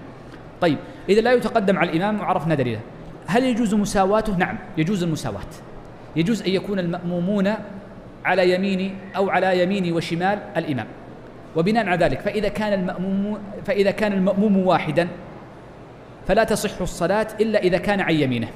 طيب 0.61 0.77
إذا 1.09 1.21
لا 1.21 1.33
يتقدم 1.33 1.77
على 1.77 1.91
الإمام 1.91 2.19
وعرفنا 2.19 2.55
دليله. 2.55 2.79
هل 3.27 3.43
يجوز 3.43 3.73
مساواته؟ 3.73 4.37
نعم 4.37 4.57
يجوز 4.77 5.03
المساواة. 5.03 5.51
يجوز 6.15 6.41
أن 6.41 6.49
يكون 6.49 6.79
المأمومون 6.79 7.53
على 8.25 8.53
يمين 8.53 8.95
أو 9.15 9.29
على 9.29 9.63
يمين 9.63 9.93
وشمال 9.93 10.39
الإمام. 10.57 10.87
وبناء 11.55 11.87
على 11.87 12.05
ذلك 12.05 12.19
فإذا 12.19 12.47
كان 12.47 12.73
المأموم 12.73 13.39
فإذا 13.65 13.91
كان 13.91 14.13
المأموم 14.13 14.57
واحدا 14.57 15.07
فلا 16.27 16.43
تصح 16.43 16.81
الصلاة 16.81 17.27
إلا 17.41 17.59
إذا 17.59 17.77
كان 17.77 17.99
عن 18.01 18.13
يمينه. 18.13 18.47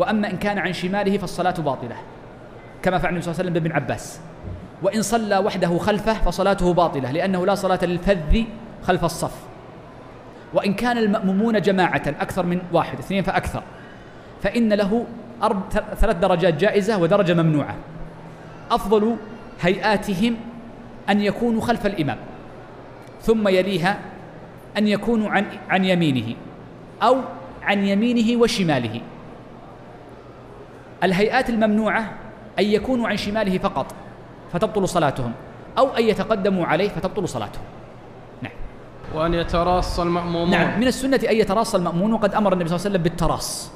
وأما 0.00 0.30
إن 0.30 0.36
كان 0.36 0.58
عن 0.58 0.72
شماله 0.72 1.18
فالصلاة 1.18 1.50
باطلة 1.50 1.96
كما 2.82 2.98
فعل 2.98 3.10
النبي 3.10 3.22
صلى 3.22 3.32
الله 3.32 3.40
عليه 3.40 3.50
وسلم 3.50 3.62
بابن 3.62 3.72
عباس. 3.72 4.20
وإن 4.82 5.02
صلى 5.02 5.38
وحده 5.38 5.78
خلفه 5.78 6.12
فصلاته 6.12 6.72
باطلة 6.74 7.10
لأنه 7.10 7.46
لا 7.46 7.54
صلاة 7.54 7.84
للفذ 7.84 8.44
خلف 8.82 9.04
الصف. 9.04 9.34
وإن 10.54 10.74
كان 10.74 10.98
المأمومون 10.98 11.60
جماعة 11.60 12.02
أكثر 12.06 12.46
من 12.46 12.60
واحد 12.72 12.98
اثنين 12.98 13.22
فأكثر 13.22 13.62
فإن 14.42 14.72
له 14.72 15.06
أرب 15.42 15.62
ثلاث 15.96 16.16
درجات 16.16 16.54
جائزة 16.54 16.98
ودرجة 16.98 17.42
ممنوعة. 17.42 17.74
أفضل 18.70 19.16
هيئاتهم 19.60 20.36
أن 21.10 21.20
يكونوا 21.20 21.60
خلف 21.60 21.86
الإمام 21.86 22.16
ثم 23.22 23.48
يليها 23.48 23.98
أن 24.78 24.88
يكونوا 24.88 25.30
عن 25.30 25.44
عن 25.68 25.84
يمينه 25.84 26.34
أو 27.02 27.16
عن 27.62 27.84
يمينه 27.84 28.40
وشماله. 28.40 29.00
الهيئات 31.04 31.50
الممنوعة 31.50 32.12
أن 32.58 32.64
يكونوا 32.64 33.08
عن 33.08 33.16
شماله 33.16 33.58
فقط 33.58 33.86
فتبطل 34.52 34.88
صلاتهم 34.88 35.32
أو 35.78 35.88
أن 35.88 36.04
يتقدموا 36.04 36.66
عليه 36.66 36.88
فتبطل 36.88 37.28
صلاتهم. 37.28 37.64
نعم. 38.42 38.52
وأن 39.14 39.34
يتراص 39.34 40.00
المأمومون. 40.00 40.50
نعم 40.50 40.80
من 40.80 40.86
السنة 40.86 41.20
أن 41.30 41.36
يتراص 41.36 41.74
المأمون 41.74 42.12
وقد 42.12 42.34
أمر 42.34 42.52
النبي 42.52 42.68
صلى 42.68 42.76
الله 42.76 42.86
عليه 42.86 42.96
وسلم 42.96 43.02
بالتراص. 43.02 43.70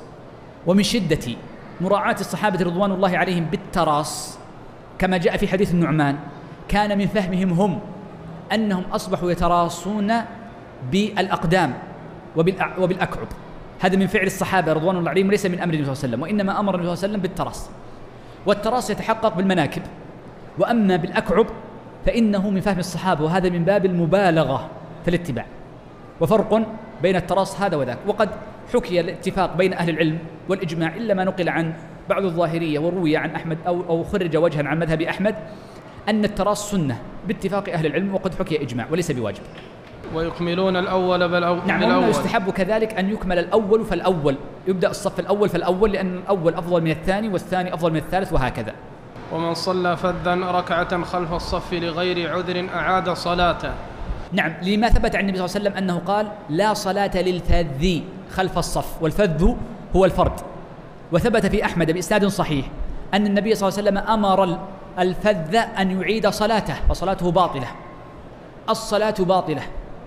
ومن 0.67 0.83
شدة 0.83 1.33
مراعاة 1.81 2.17
الصحابة 2.21 2.65
رضوان 2.65 2.93
الله 2.93 3.19
عليهم 3.19 3.45
بالتراص 3.45 4.39
كما 4.99 5.17
جاء 5.17 5.37
في 5.37 5.49
حديث 5.49 5.71
النعمان 5.71 6.19
كان 6.69 6.99
من 6.99 7.07
فهمهم 7.07 7.53
هم 7.53 7.81
أنهم 8.53 8.85
أصبحوا 8.93 9.31
يتراصون 9.31 10.13
بالأقدام 10.93 11.75
وبالأكعب. 12.79 13.29
هذا 13.85 13.97
من 13.97 14.07
فعل 14.07 14.27
الصحابة 14.27 14.73
رضوان 14.73 14.97
الله 14.97 15.11
عليهم 15.11 15.31
ليس 15.31 15.47
من 15.47 15.61
أمر 15.61 15.75
النبي 15.75 15.85
صلى 15.85 15.93
الله 15.93 16.05
عليه 16.05 16.09
وسلم 16.09 16.23
وإنما 16.23 16.61
أمر 16.61 16.75
النبي 16.75 16.87
صلى 16.87 16.95
الله 16.95 17.05
عليه 17.05 17.13
وسلم 17.13 17.21
بالتراص. 17.21 17.71
والتراص 18.47 18.91
يتحقق 18.91 19.37
بالمناكب. 19.37 19.83
وأما 20.59 20.97
بالأكعب 20.97 21.47
فإنه 22.07 22.51
من 22.51 22.61
فهم 22.61 22.79
الصحابة 22.79 23.25
وهذا 23.25 23.49
من 23.49 23.65
باب 23.65 23.85
المبالغة 23.85 24.71
في 25.03 25.09
الاتباع. 25.09 25.47
وفرق 26.21 26.67
بين 27.03 27.17
التراص 27.17 27.61
هذا 27.61 27.77
وذاك. 27.77 27.99
وقد 28.07 28.29
حكي 28.75 29.01
الاتفاق 29.01 29.57
بين 29.57 29.73
أهل 29.73 29.91
العلم 29.91 30.19
والإجماع 30.49 30.97
إلا 30.97 31.15
ما 31.15 31.25
نقل 31.25 31.49
عن 31.49 31.73
بعض 32.09 32.25
الظاهرية 32.25 32.79
وروي 32.79 33.17
عن 33.17 33.31
أحمد 33.31 33.59
أو, 33.67 33.81
أو 33.89 34.05
خرج 34.05 34.37
وجها 34.37 34.69
عن 34.69 34.79
مذهب 34.79 35.03
أحمد 35.03 35.35
أن 36.09 36.25
التراص 36.25 36.71
سنة 36.71 36.99
باتفاق 37.29 37.69
أهل 37.69 37.87
العلم 37.87 38.15
وقد 38.15 38.35
حكي 38.35 38.63
إجماع 38.63 38.87
وليس 38.91 39.11
بواجب. 39.13 39.43
ويكملون 40.15 40.77
الأول 40.77 41.29
بالأول 41.29 41.61
نعم 41.67 41.81
بالأول. 41.81 42.09
يستحب 42.09 42.51
كذلك 42.51 42.95
أن 42.95 43.11
يكمل 43.11 43.39
الأول 43.39 43.85
فالأول. 43.85 44.37
يبدأ 44.67 44.91
الصف 44.91 45.21
الأول 45.21 45.49
فالأول 45.49 45.93
لأن 45.93 46.17
الأول 46.17 46.55
أفضل 46.55 46.83
من 46.83 46.91
الثاني 46.91 47.29
والثاني 47.29 47.75
أفضل 47.75 47.91
من 47.91 47.97
الثالث 47.97 48.33
وهكذا. 48.33 48.73
ومن 49.33 49.55
صلى 49.55 49.97
فذا 49.97 50.35
ركعة 50.35 51.03
خلف 51.05 51.33
الصف 51.33 51.73
لغير 51.73 52.35
عذر 52.35 52.69
أعاد 52.75 53.11
صلاته. 53.11 53.71
نعم 54.33 54.53
لما 54.63 54.89
ثبت 54.89 55.17
عن 55.17 55.21
النبي 55.21 55.39
صلى 55.39 55.47
الله 55.47 55.57
عليه 55.57 55.71
وسلم 55.71 55.77
أنه 55.77 55.99
قال 56.07 56.27
لا 56.51 56.75
صلاة 56.75 57.23
للفذ 57.23 58.01
خلف 58.33 58.59
الصف 58.59 59.03
والفذ 59.03 59.55
هو 59.97 60.05
الفرد. 60.05 60.41
وثبت 61.13 61.47
في 61.47 61.65
أحمد 61.65 61.91
بإسناد 61.91 62.27
صحيح 62.27 62.67
أن 63.15 63.27
النبي 63.27 63.55
صلى 63.55 63.69
الله 63.69 63.79
عليه 63.79 63.91
وسلم 63.91 64.11
أمر 64.11 64.59
الفذ 64.99 65.57
أن 65.57 66.01
يعيد 66.01 66.29
صلاته 66.29 66.75
فصلاته 66.89 67.31
باطلة. 67.31 67.67
الصلاة 68.71 69.15
باطلة. 69.19 69.63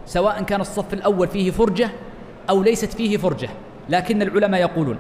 سواء 0.08 0.44
كان 0.44 0.62
الصف 0.62 0.94
الأول 0.94 1.28
فيه 1.28 1.52
فرجة 1.52 1.90
أو 2.50 2.64
ليست 2.64 2.94
فيه 2.94 3.18
فرجة 3.18 3.50
لكن 3.90 4.22
العلماء 4.22 4.62
يقولون 4.62 4.98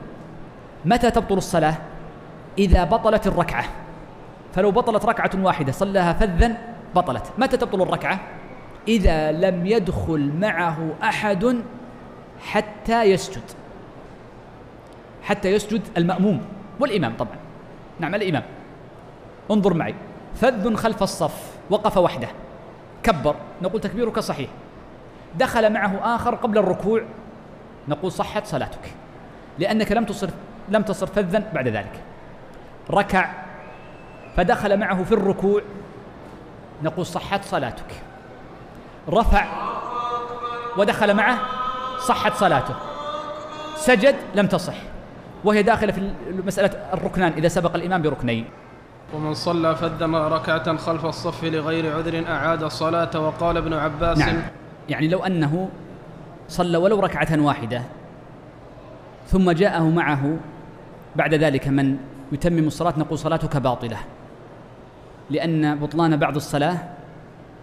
متى 0.86 1.12
تبطل 1.12 1.38
الصلاة؟ 1.38 1.76
إذا 2.58 2.84
بطلت 2.84 3.28
الركعة. 3.28 3.66
فلو 4.54 4.72
بطلت 4.72 5.06
ركعة 5.06 5.32
واحدة 5.36 5.72
صلاها 5.72 6.14
فذا 6.14 6.58
بطلت. 6.96 7.24
متى 7.38 7.58
تبطل 7.58 7.82
الركعة؟ 7.82 8.20
إذا 8.88 9.32
لم 9.32 9.66
يدخل 9.66 10.32
معه 10.40 10.90
أحد 11.04 11.56
حتى 12.42 13.04
يسجد. 13.04 13.44
حتى 15.24 15.52
يسجد 15.52 15.82
المأموم 15.98 16.42
والإمام 16.80 17.14
طبعا. 17.18 17.36
نعم 18.00 18.16
الإمام. 18.16 18.44
انظر 19.52 19.74
معي. 19.74 19.96
فذ 20.36 20.76
خلف 20.76 21.04
الصف 21.04 21.58
وقف 21.70 21.98
وحده. 21.98 22.28
كبر. 23.04 23.36
نقول 23.62 23.82
تكبيرك 23.82 24.20
صحيح. 24.20 24.50
دخل 25.38 25.74
معه 25.74 26.16
آخر 26.16 26.36
قبل 26.36 26.58
الركوع. 26.58 27.02
نقول 27.88 28.12
صحت 28.12 28.46
صلاتك. 28.46 28.94
لأنك 29.60 29.92
لم 29.92 30.06
تصر 30.06 30.30
لم 30.70 30.82
تصر 30.82 31.08
فذا 31.08 31.44
بعد 31.54 31.68
ذلك. 31.68 32.02
ركع. 32.90 33.30
فدخل 34.38 34.78
معه 34.78 35.04
في 35.04 35.12
الركوع. 35.12 35.62
نقول 36.84 37.06
صحت 37.06 37.44
صلاتك. 37.44 38.02
رفع. 39.10 39.46
ودخل 40.78 41.14
معه. 41.14 41.40
صحت 42.00 42.34
صلاته. 42.34 42.76
سجد 43.76 44.16
لم 44.36 44.48
تصح. 44.48 44.76
وهي 45.44 45.64
داخلة 45.64 45.92
في 45.92 46.12
مسألة 46.46 46.72
الركنان 46.94 47.34
إذا 47.34 47.48
سبق 47.48 47.76
الإمام 47.76 48.02
بركنين. 48.02 48.46
ومن 49.14 49.34
صلى 49.34 49.76
فذ 49.76 50.04
ركعة 50.14 50.78
خلف 50.78 51.06
الصف 51.06 51.44
لغير 51.44 51.96
عذر 51.96 52.24
أعاد 52.28 52.64
الصلاة 52.64 53.20
وقال 53.20 53.58
ابن 53.58 53.74
عباس 53.74 54.18
نعم. 54.18 54.42
يعني 54.90 55.08
لو 55.08 55.20
أنه 55.20 55.70
صلى 56.50 56.78
ولو 56.78 57.00
ركعة 57.00 57.42
واحدة 57.42 57.82
ثم 59.28 59.52
جاءه 59.52 59.90
معه 59.90 60.38
بعد 61.16 61.34
ذلك 61.34 61.68
من 61.68 61.98
يتمم 62.32 62.68
الصلاة 62.68 62.94
نقول 62.98 63.18
صلاتك 63.20 63.58
باطلة 63.58 63.98
لأن 65.30 65.76
بطلان 65.76 66.18
بعض 66.18 66.36
الصلاة 66.36 66.78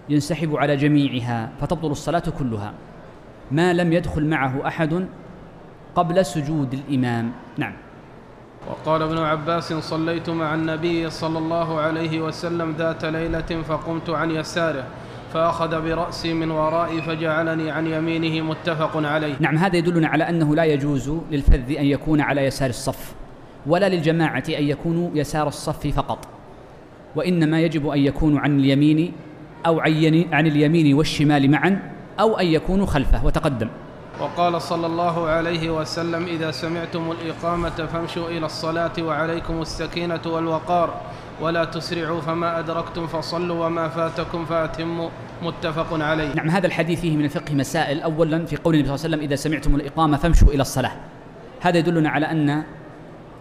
ينسحب 0.09 0.57
على 0.57 0.77
جميعها 0.77 1.51
فتبطل 1.61 1.91
الصلاة 1.91 2.23
كلها 2.39 2.73
ما 3.51 3.73
لم 3.73 3.93
يدخل 3.93 4.27
معه 4.27 4.67
أحد 4.67 5.07
قبل 5.95 6.27
سجود 6.27 6.75
الإمام. 6.75 7.33
نعم. 7.59 7.73
وقال 8.69 9.03
ابن 9.03 9.19
عباس 9.19 9.73
صليت 9.73 10.31
مع 10.31 10.55
النبي 10.55 11.11
صلى 11.11 11.39
الله 11.39 11.81
عليه 11.81 12.21
وسلم 12.21 12.75
ذات 12.79 13.05
ليلة 13.05 13.63
فقمت 13.69 14.11
عن 14.11 14.31
يساره. 14.31 14.85
فأخذ 15.35 15.83
برأسي 15.83 16.35
من 16.35 16.51
ورائي 16.51 17.03
فجعلني 17.03 17.71
عن 17.71 17.87
يمينه 17.87 18.45
متفق 18.45 18.97
عليه. 18.97 19.35
نعم 19.41 19.57
هذا 19.59 19.77
يدلنا 19.77 20.09
على 20.09 20.29
أنه 20.29 20.55
لا 20.55 20.65
يجوز 20.65 21.13
للفذ 21.31 21.77
أن 21.79 21.85
يكون 21.85 22.21
على 22.21 22.45
يسار 22.45 22.71
الصف 22.71 23.15
ولا 23.67 23.89
للجماعة 23.89 24.45
أن 24.49 24.65
يكونوا 24.65 25.11
يسار 25.15 25.49
الصف 25.49 25.87
فقط 25.87 26.29
وإنما 27.17 27.61
يجب 27.61 27.89
أن 27.89 27.99
يكونوا 27.99 28.41
عن 28.41 28.59
اليمين 28.61 29.13
أو 29.67 29.81
عن 30.33 30.47
اليمين 30.47 30.95
والشمال 30.95 31.51
معا 31.51 31.93
أو 32.21 32.39
أن 32.39 32.47
يكونوا 32.47 32.87
خلفه. 32.87 33.27
وتقدم. 33.27 33.69
وقال 34.21 34.63
صلى 34.63 34.87
الله 34.87 35.27
عليه 35.27 35.71
وسلم 35.71 36.25
إذا 36.25 36.51
سمعتم 36.51 37.11
الإقامة 37.11 37.71
فامشوا 37.71 38.29
إلى 38.29 38.47
الصلاة 38.47 38.93
وعليكم 39.01 39.63
السكينة 39.63 40.21
والوقار. 40.27 41.01
ولا 41.41 41.65
تسرعوا 41.65 42.21
فما 42.21 42.59
أدركتم 42.59 43.07
فصلوا 43.07 43.67
وما 43.67 43.89
فاتكم 43.89 44.45
فأتموا 44.45 45.09
متفق 45.43 46.03
عليه. 46.03 46.35
نعم 46.35 46.51
هذا 46.51 46.67
الحديث 46.67 47.01
فيه 47.01 47.17
من 47.17 47.25
الفقه 47.25 47.55
مسائل. 47.55 48.01
أولا 48.01 48.47
في 48.47 48.57
قول 48.57 48.75
النبي 48.75 48.89
صلى 48.89 48.95
الله 48.95 49.05
عليه 49.05 49.17
وسلم 49.17 49.21
إذا 49.21 49.37
سمعتم 49.37 49.75
الإقامة 49.75 50.17
فامشوا 50.17 50.49
إلى 50.49 50.63
الصلاة. 50.63 50.93
هذا 51.61 51.79
يدلنا 51.79 52.11
على 52.11 52.27
أن 52.27 52.63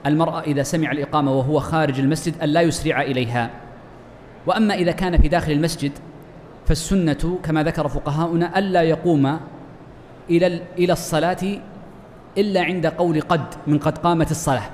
المرأة 0.06 0.42
إذا 0.42 0.64
سمع 0.64 0.92
الإقامة 0.92 1.32
وهو 1.32 1.60
خارج 1.60 2.00
المسجد 2.00 2.42
أن 2.42 2.50
لا 2.50 2.62
يسرع 2.62 3.02
إليها. 3.02 3.50
وأما 4.48 4.74
إذا 4.74 4.92
كان 4.92 5.22
في 5.22 5.28
داخل 5.28 5.52
المسجد 5.52 5.92
فالسنة 6.66 7.40
كما 7.44 7.64
ذكر 7.64 7.88
فقهاؤنا 7.88 8.60
ألا 8.60 8.82
يقوم 8.82 9.40
إلى 10.30 10.62
إلى 10.78 10.94
الصلاة 10.94 11.60
إلا 12.38 12.64
عند 12.64 12.88
قول 12.88 13.22
قد 13.22 13.46
من 13.68 13.80
قد 13.80 13.98
قامت 13.98 14.32
الصلاة. 14.32 14.70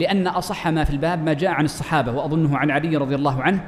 لأن 0.00 0.26
أصح 0.26 0.68
ما 0.68 0.84
في 0.84 0.90
الباب 0.90 1.24
ما 1.24 1.32
جاء 1.32 1.50
عن 1.50 1.64
الصحابة 1.64 2.12
وأظنه 2.12 2.58
عن 2.58 2.70
علي 2.70 2.96
رضي 2.96 3.14
الله 3.14 3.42
عنه 3.42 3.64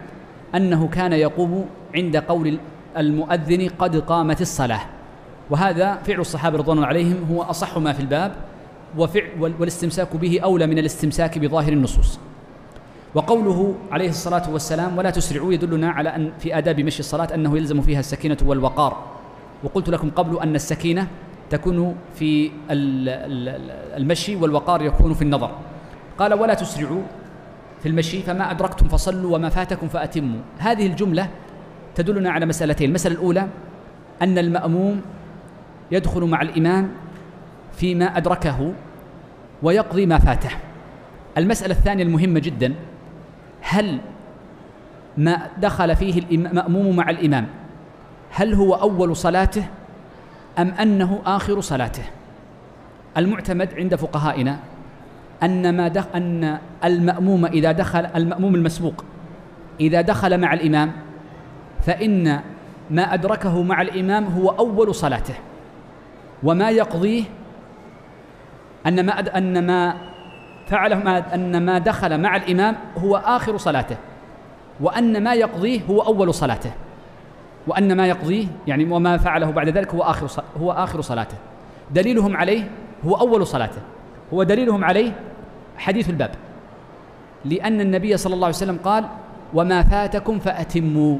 أنه 0.54 0.88
كان 0.88 1.12
يقوم 1.12 1.66
عند 1.94 2.16
قول 2.16 2.58
المؤذن 2.96 3.68
قد 3.78 3.96
قامت 3.96 4.40
الصلاة. 4.40 4.80
وهذا 5.50 5.94
فعل 5.94 6.20
الصحابة 6.20 6.58
رضوان 6.58 6.76
الله 6.76 6.88
عليهم 6.88 7.16
هو 7.30 7.42
أصح 7.42 7.78
ما 7.78 7.92
في 7.92 8.00
الباب 8.00 8.32
وفعل 8.98 9.54
والاستمساك 9.58 10.16
به 10.16 10.40
أولى 10.40 10.66
من 10.66 10.78
الاستمساك 10.78 11.38
بظاهر 11.38 11.72
النصوص. 11.72 12.18
وقوله 13.14 13.74
عليه 13.90 14.08
الصلاة 14.08 14.50
والسلام 14.50 14.98
ولا 14.98 15.10
تسرعوا 15.10 15.52
يدلنا 15.52 15.90
على 15.90 16.08
أن 16.08 16.32
في 16.38 16.58
آداب 16.58 16.80
مشي 16.80 17.00
الصلاة 17.00 17.34
أنه 17.34 17.56
يلزم 17.56 17.80
فيها 17.80 18.00
السكينة 18.00 18.36
والوقار. 18.46 18.96
وقلت 19.64 19.88
لكم 19.88 20.10
قبل 20.10 20.38
أن 20.40 20.54
السكينة 20.54 21.06
تكون 21.50 21.96
في 22.14 22.50
المشي 23.96 24.36
والوقار 24.36 24.82
يكون 24.82 25.14
في 25.14 25.22
النظر. 25.22 25.50
قال 26.18 26.35
ولا 26.35 26.55
تسرعوا 26.55 27.03
في 27.83 27.88
المشي 27.88 28.22
فما 28.22 28.51
أدركتم 28.51 28.88
فصلوا 28.88 29.35
وما 29.35 29.48
فاتكم 29.48 29.88
فأتموا. 29.88 30.40
هذه 30.59 30.87
الجملة 30.87 31.29
تدلنا 31.94 32.31
على 32.31 32.46
مسألتين. 32.46 32.88
المسألة 32.88 33.14
الأولى 33.14 33.48
أن 34.22 34.38
المأموم 34.38 35.01
يدخل 35.90 36.20
مع 36.25 36.42
الإمام 36.42 36.90
فيما 37.72 38.16
أدركه 38.16 38.72
ويقضي 39.62 40.07
ما 40.07 40.18
فاته. 40.18 40.51
المسألة 41.38 41.75
الثانية 41.75 42.03
المهمة 42.03 42.40
جدا 42.40 42.75
هل 43.61 43.98
ما 45.16 45.48
دخل 45.59 45.96
فيه 45.96 46.22
المأموم 46.31 46.96
مع 46.96 47.11
الإمام 47.11 47.46
هل 48.31 48.55
هو 48.55 48.75
أول 48.75 49.16
صلاته 49.16 49.66
أم 50.59 50.68
أنه 50.68 51.20
آخر 51.27 51.61
صلاته؟ 51.61 52.03
المعتمد 53.16 53.75
عند 53.75 53.94
فقهائنا 53.94 54.59
أن 55.42 55.76
ما 55.76 55.88
دخ 55.88 56.05
أن 56.14 56.59
المأموم 56.85 57.44
إذا 57.44 57.72
دخل 57.72 58.07
المأموم 58.07 58.55
المسبوق 58.55 59.05
إذا 59.81 60.00
دخل 60.00 60.40
مع 60.40 60.52
الإمام 60.52 60.92
فإن 61.81 62.40
ما 62.90 63.14
أدركه 63.14 63.62
مع 63.62 63.83
الإمام 63.83 64.24
هو 64.24 64.48
أول 64.48 64.94
صلاته. 64.94 65.35
وما 66.42 66.70
يقضيه 66.70 67.24
أن 68.87 69.07
ما 69.07 69.38
أن 69.38 69.66
ما 69.66 69.94
فعله 70.66 70.96
ما 70.96 71.35
أن 71.35 71.66
ما 71.66 71.78
دخل 71.78 72.20
مع 72.20 72.37
الإمام 72.37 72.76
هو 72.98 73.16
آخر 73.16 73.57
صلاته. 73.57 73.96
وأن 74.81 75.24
ما 75.24 75.35
يقضيه 75.35 75.81
هو 75.90 76.00
أول 76.00 76.35
صلاته. 76.35 76.70
وأن 77.66 77.96
ما 77.96 78.07
يقضيه 78.07 78.46
يعني 78.66 78.85
وما 78.85 79.16
فعله 79.16 79.50
بعد 79.50 79.68
ذلك 79.68 79.94
هو 79.94 80.02
آخر 80.02 80.42
هو 80.61 80.72
آخر 80.72 81.00
صلاته. 81.00 81.37
دليلهم 81.90 82.37
عليه 82.37 82.70
هو 83.05 83.14
أول 83.14 83.46
صلاته. 83.46 83.81
هو 84.33 84.42
دليلهم 84.42 84.85
عليه 84.85 85.12
حديث 85.82 86.10
الباب. 86.10 86.30
لأن 87.44 87.80
النبي 87.80 88.16
صلى 88.16 88.34
الله 88.34 88.46
عليه 88.46 88.56
وسلم 88.56 88.78
قال 88.84 89.04
وما 89.54 89.82
فاتكم 89.82 90.38
فأتموا. 90.38 91.18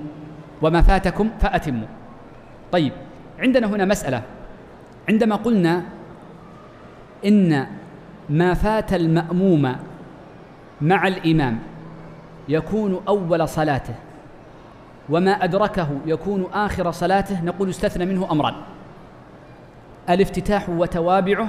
وما 0.63 0.83
فاتكم 0.83 1.31
فأتموا. 1.41 1.87
طيب 2.73 2.93
عندنا 3.39 3.67
هنا 3.67 3.85
مسألة. 3.85 4.23
عندما 5.09 5.37
قلنا 5.37 5.83
إن 7.27 7.67
ما 8.31 8.55
فات 8.55 8.95
المأموم 8.95 9.77
مع 10.81 11.07
الإمام 11.09 11.59
يكون 12.49 13.01
أول 13.09 13.49
صلاته 13.49 13.95
وما 15.11 15.31
أدركه 15.31 15.89
يكون 16.07 16.47
آخر 16.53 16.91
صلاته 16.91 17.45
نقول 17.45 17.69
استثنى 17.69 18.07
منه 18.07 18.33
أمران. 18.33 18.55
الافتتاح 20.11 20.69
وتوابعه 20.69 21.49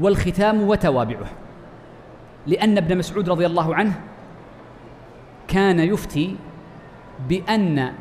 والختام 0.00 0.62
وتوابعه. 0.62 1.26
لأن 2.46 2.76
ابن 2.76 2.98
مسعود 2.98 3.28
رضي 3.28 3.46
الله 3.46 3.74
عنه 3.74 4.00
كان 5.48 5.80
يفتي 5.80 6.36
بأن 7.28 7.92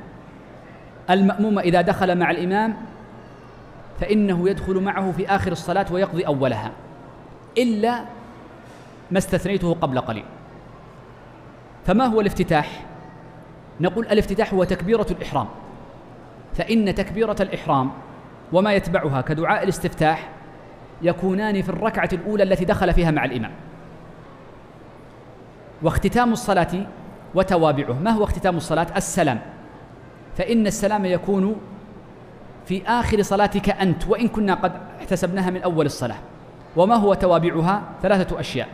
المأموم 1.09 1.59
إذا 1.59 1.81
دخل 1.81 2.17
مع 2.17 2.31
الإمام 2.31 2.75
فإنه 3.99 4.49
يدخل 4.49 4.79
معه 4.79 5.11
في 5.11 5.27
آخر 5.27 5.51
الصلاة 5.51 5.85
ويقضي 5.91 6.27
أولها 6.27 6.71
إلا 7.57 8.05
ما 9.11 9.17
استثنيته 9.17 9.73
قبل 9.73 9.99
قليل. 9.99 10.25
فما 11.85 12.05
هو 12.05 12.21
الافتتاح؟ 12.21 12.85
نقول 13.81 14.05
الافتتاح 14.05 14.53
هو 14.53 14.63
تكبيرة 14.63 15.07
الإحرام. 15.11 15.47
فإن 16.53 16.95
تكبيرة 16.95 17.35
الإحرام 17.39 17.91
وما 18.53 18.73
يتبعها 18.73 19.21
كدعاء 19.21 19.63
الاستفتاح 19.63 20.29
يكونان 21.01 21.61
في 21.61 21.69
الركعة 21.69 22.09
الأولى 22.13 22.43
التي 22.43 22.65
دخل 22.65 22.93
فيها 22.93 23.11
مع 23.11 23.25
الإمام. 23.25 23.51
واختتام 25.81 26.33
الصلاة 26.33 26.85
وتوابعه. 27.35 27.93
ما 27.93 28.11
هو 28.11 28.23
اختتام 28.23 28.57
الصلاة؟ 28.57 28.87
السلام. 28.95 29.39
فإن 30.37 30.67
السلام 30.67 31.05
يكون 31.05 31.55
في 32.65 32.87
آخر 32.87 33.21
صلاتك 33.21 33.69
أنت 33.69 34.07
وإن 34.07 34.27
كنا 34.27 34.53
قد 34.53 34.71
احتسبناها 34.99 35.49
من 35.49 35.61
أول 35.61 35.85
الصلاة. 35.85 36.17
وما 36.75 36.95
هو 36.95 37.13
توابعها؟ 37.13 37.81
ثلاثة 38.01 38.39
أشياء. 38.39 38.67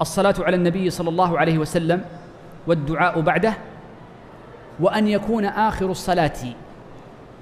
الصلاة 0.00 0.34
على 0.38 0.56
النبي 0.56 0.90
صلى 0.90 1.08
الله 1.08 1.38
عليه 1.38 1.58
وسلم 1.58 2.04
والدعاء 2.66 3.20
بعده 3.20 3.54
وأن 4.80 5.08
يكون 5.08 5.44
آخر 5.44 5.90
الصلاة 5.90 6.38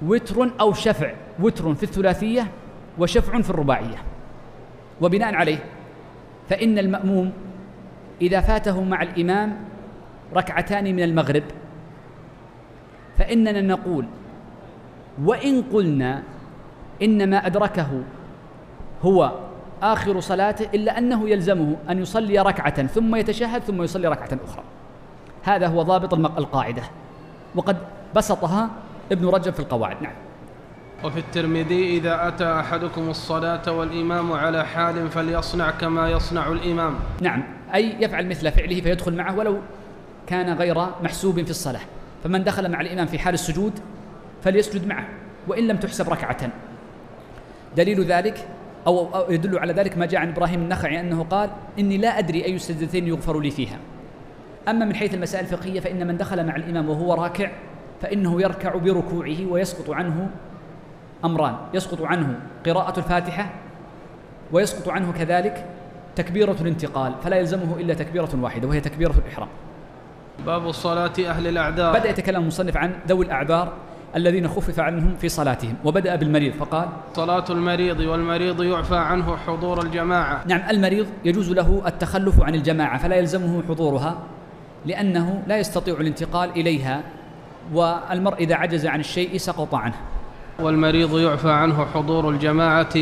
وتر 0.05 0.49
أو 0.59 0.73
شفع. 0.73 1.11
وتر 1.39 1.75
في 1.75 1.83
الثلاثية 1.83 2.47
وشفع 2.97 3.41
في 3.41 3.49
الرباعية. 3.49 3.97
وبناء 5.01 5.33
عليه 5.33 5.63
فإن 6.49 6.79
المأموم 6.79 7.31
إذا 8.21 8.41
فاته 8.41 8.83
مع 8.83 9.01
الإمام 9.01 9.57
ركعتان 10.35 10.83
من 10.95 11.03
المغرب 11.03 11.43
فإننا 13.17 13.61
نقول 13.61 14.05
وإن 15.23 15.61
قلنا 15.61 16.23
إن 17.01 17.29
ما 17.29 17.45
أدركه 17.47 18.03
هو 19.03 19.31
آخر 19.81 20.19
صلاته 20.19 20.69
إلا 20.73 20.97
أنه 20.97 21.29
يلزمه 21.29 21.75
أن 21.89 22.01
يصلي 22.01 22.39
ركعة 22.39 22.87
ثم 22.87 23.15
يتشهد 23.15 23.61
ثم 23.61 23.83
يصلي 23.83 24.07
ركعة 24.07 24.39
أخرى. 24.45 24.63
هذا 25.43 25.67
هو 25.67 25.81
ضابط 25.81 26.13
القاعدة. 26.13 26.83
وقد 27.55 27.77
بسطها 28.15 28.69
ابن 29.11 29.27
رجب 29.27 29.53
في 29.53 29.59
القواعد. 29.59 29.97
نعم. 30.01 30.13
وفي 31.03 31.19
الترمذي 31.19 31.97
إذا 31.97 32.27
أتى 32.27 32.59
أحدكم 32.59 33.09
الصلاة 33.09 33.71
والإمام 33.71 34.31
على 34.31 34.65
حال 34.65 35.09
فليصنع 35.09 35.71
كما 35.71 36.09
يصنع 36.09 36.47
الإمام. 36.47 36.95
نعم. 37.21 37.58
أي 37.73 37.95
يفعل 37.99 38.27
مثل 38.27 38.51
فعله 38.51 38.81
فيدخل 38.81 39.15
معه 39.15 39.37
ولو 39.37 39.57
كان 40.27 40.53
غير 40.53 40.87
محسوب 41.03 41.43
في 41.43 41.49
الصلاة. 41.49 41.81
فمن 42.23 42.43
دخل 42.43 42.71
مع 42.71 42.81
الإمام 42.81 43.07
في 43.07 43.19
حال 43.19 43.33
السجود 43.33 43.79
فليسجد 44.43 44.87
معه 44.87 45.07
وإن 45.47 45.67
لم 45.67 45.77
تحسب 45.77 46.09
ركعة. 46.09 46.49
دليل 47.77 48.03
ذلك 48.03 48.47
أو 48.87 49.25
يدل 49.29 49.59
على 49.59 49.73
ذلك 49.73 49.97
ما 49.97 50.05
جاء 50.05 50.21
عن 50.21 50.29
إبراهيم 50.29 50.61
النخعي 50.61 50.99
أنه 50.99 51.23
قال 51.23 51.49
إني 51.79 51.97
لا 51.97 52.19
أدري 52.19 52.45
أي 52.45 52.55
السجدتين 52.55 53.07
يغفر 53.07 53.39
لي 53.39 53.51
فيها. 53.51 53.77
أما 54.67 54.85
من 54.85 54.95
حيث 54.95 55.13
المسائل 55.13 55.45
الفقهية 55.45 55.79
فإن 55.79 56.07
من 56.07 56.17
دخل 56.17 56.45
مع 56.45 56.55
الإمام 56.55 56.89
وهو 56.89 57.13
راكع 57.13 57.51
فإنه 58.01 58.41
يركع 58.41 58.75
بركوعه 58.75 59.45
ويسقط 59.49 59.89
عنه 59.89 60.29
أمران 61.25 61.55
يسقط 61.73 62.01
عنه 62.01 62.39
قراءة 62.65 62.99
الفاتحة 62.99 63.49
ويسقط 64.51 64.89
عنه 64.89 65.11
كذلك 65.11 65.65
تكبيرة 66.19 66.55
الانتقال 66.61 67.13
فلا 67.23 67.35
يلزمه 67.35 67.77
إلا 67.79 67.93
تكبيرة 67.93 68.29
واحدة 68.41 68.67
وهي 68.67 68.81
تكبيرة 68.81 69.13
الإحرام. 69.25 69.47
باب 70.45 70.67
الصلاة 70.67 71.13
أهل 71.19 71.47
الأعذار. 71.47 71.99
بدأ 71.99 72.09
يتكلم 72.09 72.41
المصنف 72.41 72.77
عن 72.77 72.91
ذوي 73.07 73.25
الأعذار 73.25 73.73
الذين 74.15 74.47
خفف 74.47 74.79
عنهم 74.79 75.15
في 75.21 75.29
صلاتهم 75.29 75.75
وبدأ 75.85 76.15
بالمريض 76.15 76.53
فقال 76.53 76.87
صلاة 77.13 77.45
المريض 77.49 77.99
والمريض 77.99 78.63
يعفى 78.63 78.95
عنه 78.95 79.37
حضور 79.37 79.83
الجماعة. 79.83 80.43
نعم 80.47 80.69
المريض 80.69 81.07
يجوز 81.25 81.51
له 81.51 81.81
التخلف 81.85 82.41
عن 82.41 82.55
الجماعة 82.55 82.97
فلا 82.97 83.15
يلزمه 83.15 83.63
حضورها 83.69 84.17
لأنه 84.85 85.43
لا 85.47 85.57
يستطيع 85.57 85.93
الانتقال 85.93 86.49
إليها 86.49 87.01
والمرء 87.73 88.37
إذا 88.37 88.55
عجز 88.55 88.85
عن 88.85 88.99
الشيء 88.99 89.37
سقط 89.37 89.75
عنه. 89.75 89.95
والمريض 90.59 91.19
يعفى 91.19 91.51
عنه 91.51 91.85
حضور 91.85 92.29
الجماعة. 92.29 92.95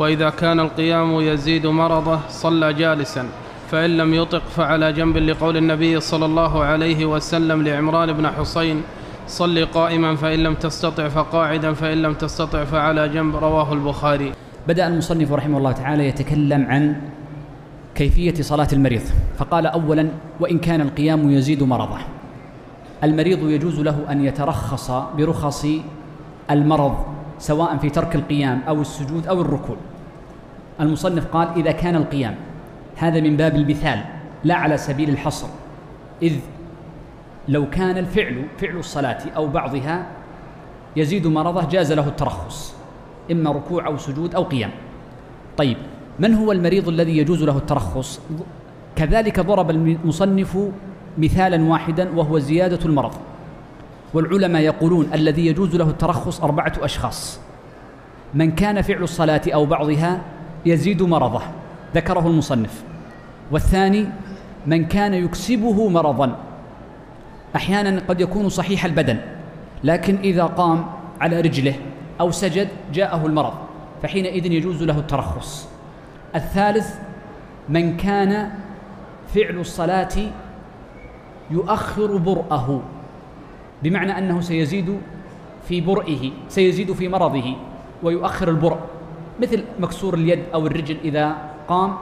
وإذا 0.00 0.30
كان 0.30 0.60
القيام 0.60 1.20
يزيد 1.20 1.66
مرضه 1.66 2.20
صلى 2.28 2.72
جالسا 2.72 3.24
فإن 3.70 3.96
لم 3.96 4.14
يطق 4.14 4.42
فعلى 4.56 4.92
جنب 4.92 5.16
لقول 5.16 5.56
النبي 5.56 6.00
صلى 6.00 6.24
الله 6.24 6.64
عليه 6.64 7.04
وسلم 7.04 7.62
لعمران 7.62 8.12
بن 8.12 8.26
حسين 8.26 8.82
صل 9.26 9.66
قائما 9.66 10.16
فإن 10.16 10.38
لم 10.38 10.54
تستطع 10.54 11.08
فقاعدا 11.08 11.72
فإن 11.72 12.02
لم 12.02 12.14
تستطع 12.14 12.64
فعلى 12.64 13.08
جنب. 13.08 13.36
رواه 13.36 13.72
البخاري. 13.72 14.32
بدأ 14.68 14.88
المصنف 14.88 15.32
رحمه 15.32 15.58
الله 15.58 15.72
تعالى 15.72 16.08
يتكلم 16.08 16.66
عن 16.66 16.96
كيفية 17.94 18.42
صلاة 18.42 18.68
المريض 18.72 19.02
فقال 19.38 19.66
أولا 19.66 20.08
وإن 20.40 20.58
كان 20.58 20.80
القيام 20.80 21.30
يزيد 21.30 21.62
مرضه. 21.62 21.98
المريض 23.04 23.50
يجوز 23.50 23.80
له 23.80 23.96
أن 24.10 24.24
يترخص 24.24 24.90
برخص 24.90 25.66
المرض 26.50 26.94
سواء 27.38 27.76
في 27.76 27.90
ترك 27.90 28.14
القيام 28.14 28.60
أو 28.68 28.80
السجود 28.80 29.26
أو 29.26 29.40
الركوع. 29.40 29.76
المصنف 30.80 31.26
قال 31.26 31.48
إذا 31.56 31.72
كان 31.72 31.96
القيام. 31.96 32.34
هذا 32.96 33.20
من 33.20 33.36
باب 33.36 33.56
المثال 33.56 34.00
لا 34.44 34.54
على 34.54 34.76
سبيل 34.76 35.10
الحصر. 35.10 35.46
إذ 36.22 36.32
لو 37.48 37.70
كان 37.70 37.98
الفعل 37.98 38.44
فعل 38.58 38.76
الصلاة 38.76 39.18
أو 39.36 39.46
بعضها 39.46 40.06
يزيد 40.96 41.26
مرضه 41.26 41.68
جاز 41.68 41.92
له 41.92 42.08
الترخص 42.08 42.74
إما 43.30 43.50
ركوع 43.50 43.86
أو 43.86 43.96
سجود 43.96 44.34
أو 44.34 44.42
قيام. 44.42 44.70
طيب 45.56 45.76
من 46.18 46.34
هو 46.34 46.52
المريض 46.52 46.88
الذي 46.88 47.18
يجوز 47.18 47.42
له 47.42 47.56
الترخص؟ 47.56 48.20
كذلك 48.96 49.40
ضرب 49.40 49.70
المصنف 49.70 50.58
مثالا 51.18 51.70
واحدا 51.70 52.08
وهو 52.16 52.38
زيادة 52.38 52.84
المرض. 52.84 53.14
والعلماء 54.14 54.62
يقولون 54.62 55.10
الذي 55.14 55.46
يجوز 55.46 55.76
له 55.76 55.90
الترخص 55.90 56.40
أربعة 56.40 56.72
أشخاص. 56.80 57.40
من 58.34 58.50
كان 58.50 58.82
فعل 58.82 59.02
الصلاة 59.02 59.42
أو 59.54 59.66
بعضها 59.66 60.20
يزيد 60.66 61.02
مرضه 61.02 61.42
ذكره 61.94 62.26
المصنف. 62.26 62.84
والثاني 63.50 64.06
من 64.66 64.84
كان 64.84 65.14
يكسبه 65.14 65.88
مرضا. 65.88 66.36
أحيانا 67.56 68.02
قد 68.08 68.20
يكون 68.20 68.48
صحيح 68.48 68.84
البدن 68.84 69.18
لكن 69.84 70.16
إذا 70.16 70.44
قام 70.44 70.86
على 71.20 71.40
رجله 71.40 71.74
أو 72.20 72.30
سجد 72.30 72.68
جاءه 72.92 73.26
المرض 73.26 73.52
فحينئذ 74.02 74.46
يجوز 74.46 74.82
له 74.82 74.98
الترخص. 74.98 75.68
الثالث 76.34 76.94
من 77.68 77.96
كان 77.96 78.50
فعل 79.34 79.58
الصلاة 79.58 80.14
يؤخر 81.50 82.16
برأه 82.16 82.80
بمعنى 83.82 84.18
أنه 84.18 84.40
سيزيد 84.40 84.98
في 85.68 85.80
برئه 85.80 86.30
سيزيد 86.48 86.92
في 86.92 87.08
مرضه 87.08 87.56
ويؤخر 88.02 88.48
البرء. 88.48 88.78
مثل 89.40 89.64
مكسور 89.80 90.14
اليد 90.14 90.42
أو 90.54 90.66
الرجل 90.66 90.96
إذا 91.04 91.36
قام 91.68 91.96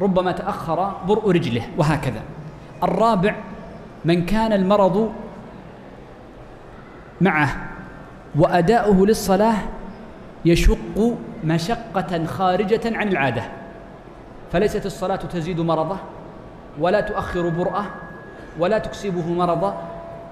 ربما 0.00 0.32
تأخر 0.32 0.92
برء 1.08 1.30
رجله 1.30 1.62
وهكذا. 1.78 2.22
الرابع 2.82 3.34
من 4.04 4.26
كان 4.26 4.52
المرض 4.52 5.12
معه 7.20 7.56
وأداؤه 8.38 9.06
للصلاة 9.06 9.56
يشق 10.44 11.16
مشقة 11.44 12.24
خارجة 12.24 12.80
عن 12.84 13.08
العادة. 13.08 13.42
فليست 14.52 14.86
الصلاة 14.86 15.16
تزيد 15.16 15.60
مرضه 15.60 15.96
ولا 16.80 17.00
تؤخر 17.00 17.48
برأه 17.48 17.84
ولا 18.58 18.78
تكسبه 18.78 19.32
مرضا 19.32 19.82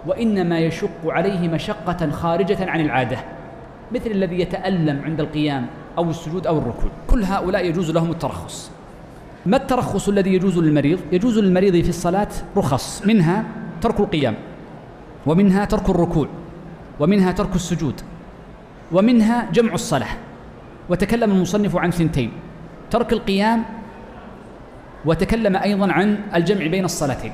وإنما 0.06 0.58
يشق 0.58 1.04
عليه 1.04 1.48
مشقة 1.48 2.10
خارجة 2.10 2.70
عن 2.70 2.80
العادة. 2.80 3.18
مثل 3.92 4.10
الذي 4.10 4.40
يتألم 4.40 5.02
عند 5.04 5.20
القيام 5.20 5.66
أو 5.98 6.10
السجود 6.10 6.46
أو 6.46 6.58
الركوع. 6.58 6.90
كل 7.10 7.24
هؤلاء 7.24 7.66
يجوز 7.66 7.90
لهم 7.90 8.10
الترخص. 8.10 8.70
ما 9.46 9.56
الترخص 9.56 10.08
الذي 10.08 10.34
يجوز 10.34 10.58
للمريض؟ 10.58 10.98
يجوز 11.12 11.38
للمريض 11.38 11.82
في 11.82 11.88
الصلاة 11.88 12.28
رخص 12.56 13.06
منها 13.06 13.44
ترك 13.80 14.00
القيام 14.00 14.34
ومنها 15.26 15.64
ترك 15.64 15.90
الركوع 15.90 16.28
ومنها 17.00 17.32
ترك 17.32 17.54
السجود 17.54 18.00
ومنها 18.92 19.50
جمع 19.52 19.74
الصلاة. 19.74 20.08
وتكلم 20.88 21.30
المصنف 21.30 21.76
عن 21.76 21.90
ثنتين 21.90 22.32
ترك 22.90 23.12
القيام 23.12 23.64
وتكلم 25.04 25.56
أيضا 25.56 25.92
عن 25.92 26.18
الجمع 26.34 26.66
بين 26.66 26.84
الصلاتين. 26.84 27.32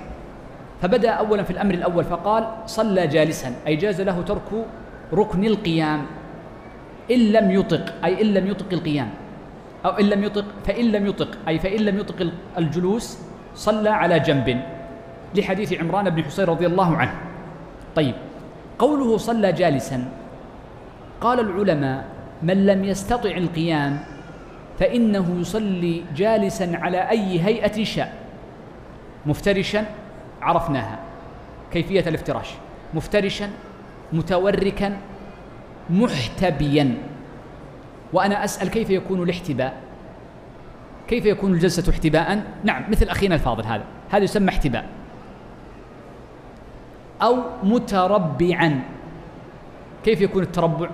فبدأ 0.82 1.10
أولا 1.10 1.42
في 1.42 1.50
الأمر 1.50 1.74
الأول 1.74 2.04
فقال 2.04 2.48
صلى 2.66 3.06
جالسا 3.06 3.52
أي 3.66 3.76
جاز 3.76 4.00
له 4.00 4.22
ترك 4.22 4.66
ركن 5.12 5.44
القيام. 5.44 6.06
إن 7.10 7.18
لم 7.18 7.50
يطق 7.50 8.04
أي 8.04 8.22
إن 8.22 8.26
لم 8.34 8.46
يطق 8.46 8.66
القيام 8.72 9.10
أو 9.84 9.90
إن 9.90 10.04
لم 10.04 10.24
يطق 10.24 10.44
فإن 10.64 10.84
لم 10.84 11.06
يطق 11.06 11.28
أي 11.48 11.58
فإن 11.58 11.80
لم 11.80 11.98
يطق 11.98 12.32
الجلوس 12.58 13.18
صلى 13.54 13.90
على 13.90 14.20
جنب. 14.20 14.62
لحديث 15.34 15.72
عمران 15.72 16.10
بن 16.10 16.24
حسين 16.24 16.44
رضي 16.44 16.66
الله 16.66 16.96
عنه. 16.96 17.14
طيب 17.96 18.14
قوله 18.78 19.16
صلى 19.16 19.52
جالسا. 19.52 20.04
قال 21.20 21.40
العلماء 21.40 22.04
من 22.42 22.66
لم 22.66 22.84
يستطع 22.84 23.30
القيام 23.30 23.98
فإنه 24.78 25.40
يصلي 25.40 26.02
جالسا 26.16 26.70
على 26.74 27.10
أي 27.10 27.40
هيئة 27.40 27.84
شاء. 27.84 28.12
مفترشا 29.26 29.84
عرفناها. 30.42 30.98
كيفية 31.72 32.04
الافتراش. 32.08 32.50
مفترشا 32.94 33.50
متوركا 34.12 34.96
محتبيا. 35.90 36.94
وأنا 38.12 38.44
أسأل 38.44 38.68
كيف 38.68 38.90
يكون 38.90 39.22
الاحتباء؟ 39.22 39.74
كيف 41.08 41.26
يكون 41.26 41.52
الجلسة 41.52 41.92
احتباء؟ 41.92 42.42
نعم 42.64 42.82
مثل 42.90 43.08
أخينا 43.08 43.34
الفاضل 43.34 43.64
هذا. 43.64 43.84
هذا 44.10 44.24
يسمى 44.24 44.48
احتباء. 44.48 44.86
أو 47.22 47.36
متربعا. 47.62 48.82
كيف 50.04 50.20
يكون 50.20 50.42
التربع؟ 50.42 50.90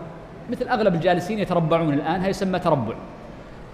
مثل 0.50 0.68
أغلب 0.68 0.94
الجالسين 0.94 1.38
يتربعون 1.38 1.94
الآن 1.94 2.20
هذا 2.20 2.29
يسمى 2.29 2.59
تربع. 2.59 2.94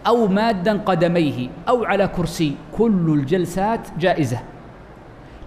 أو 0.06 0.26
مادا 0.26 0.78
قدميه 0.78 1.48
أو 1.68 1.84
على 1.84 2.08
كرسي. 2.08 2.56
كل 2.78 3.18
الجلسات 3.18 3.80
جائزة. 3.98 4.38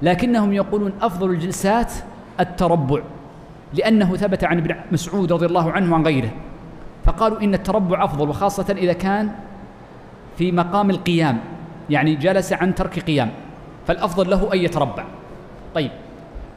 لكنهم 0.02 0.54
يقولون 0.54 0.94
أفضل 1.02 1.30
الجلسات 1.30 1.94
التربع. 2.40 3.02
لأنه 3.74 4.16
ثبت 4.16 4.44
عن 4.44 4.58
ابن 4.58 4.76
مسعود 4.92 5.34
رضي 5.34 5.46
الله 5.46 5.72
عنه 5.72 5.92
وعن 5.92 6.04
غيره. 6.04 6.32
فقالوا 7.06 7.42
إن 7.42 7.54
التربع 7.54 8.04
أفضل 8.04 8.30
وخاصة 8.30 8.74
إذا 8.78 8.94
كان 8.94 9.30
في 10.38 10.52
مقام 10.52 10.90
القيام 10.90 11.40
يعني 11.90 12.16
جلس 12.16 12.54
عن 12.54 12.76
ترك 12.76 13.00
قيام 13.00 13.30
فالأفضل 13.88 14.30
له 14.30 14.54
أن 14.54 14.58
يتربع. 14.58 15.06
طيب 15.76 15.92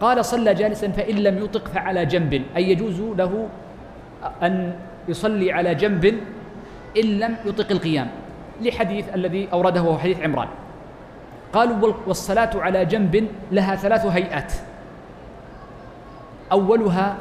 قال 0.01 0.25
صلى 0.25 0.55
جالسا 0.55 0.89
فإن 0.89 1.17
لم 1.17 1.39
يطق 1.45 1.69
فعلى 1.69 2.07
جنب 2.07 2.43
أي 2.57 2.71
يجوز 2.71 3.01
له 3.01 3.49
أن 4.43 4.75
يصلي 5.09 5.53
على 5.53 5.75
جنب 5.75 6.05
إن 6.97 7.05
لم 7.05 7.37
يطق 7.45 7.71
القيام 7.71 8.09
لحديث 8.61 9.15
الذي 9.15 9.49
أورده 9.53 9.83
وهو 9.83 9.99
حديث 9.99 10.21
عمران. 10.21 10.49
قالوا 11.53 11.93
والصلاة 12.07 12.51
على 12.55 12.85
جنب 12.85 13.29
لها 13.53 13.77
ثلاث 13.77 14.07
هيئات. 14.07 14.53
أولها 16.53 17.17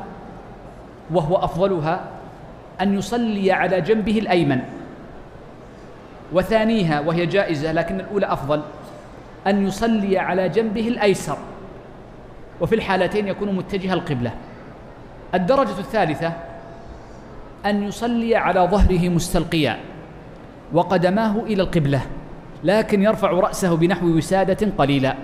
وهو 1.12 1.36
أفضلها 1.36 2.02
أن 2.82 2.98
يصلي 2.98 3.52
على 3.52 3.82
جنبه 3.82 4.20
الأيمن 4.20 4.62
وثانيها 6.34 7.00
وهي 7.00 7.26
جائزة 7.26 7.72
لكن 7.72 8.00
الأولى 8.00 8.26
أفضل 8.26 8.62
أن 9.48 9.68
يصلي 9.68 10.18
على 10.18 10.50
جنبه 10.50 10.88
الأيسر 10.88 11.38
وفي 12.62 12.76
الحالتين 12.76 13.28
يكون 13.28 13.56
متجه 13.56 13.94
القبلة. 13.94 14.32
الدرجة 15.36 15.80
الثالثة 15.80 16.34
أن 17.66 17.84
يصلي 17.84 18.36
على 18.36 18.60
ظهره 18.60 19.10
مستلقيا 19.10 19.80
وقدماه 20.74 21.36
إلى 21.40 21.64
القبلة 21.64 22.02
لكن 22.64 23.04
يرفع 23.04 23.32
رأسه 23.32 23.76
بنحو 23.76 24.06
وسادة 24.06 24.68
قليلة 24.78 25.16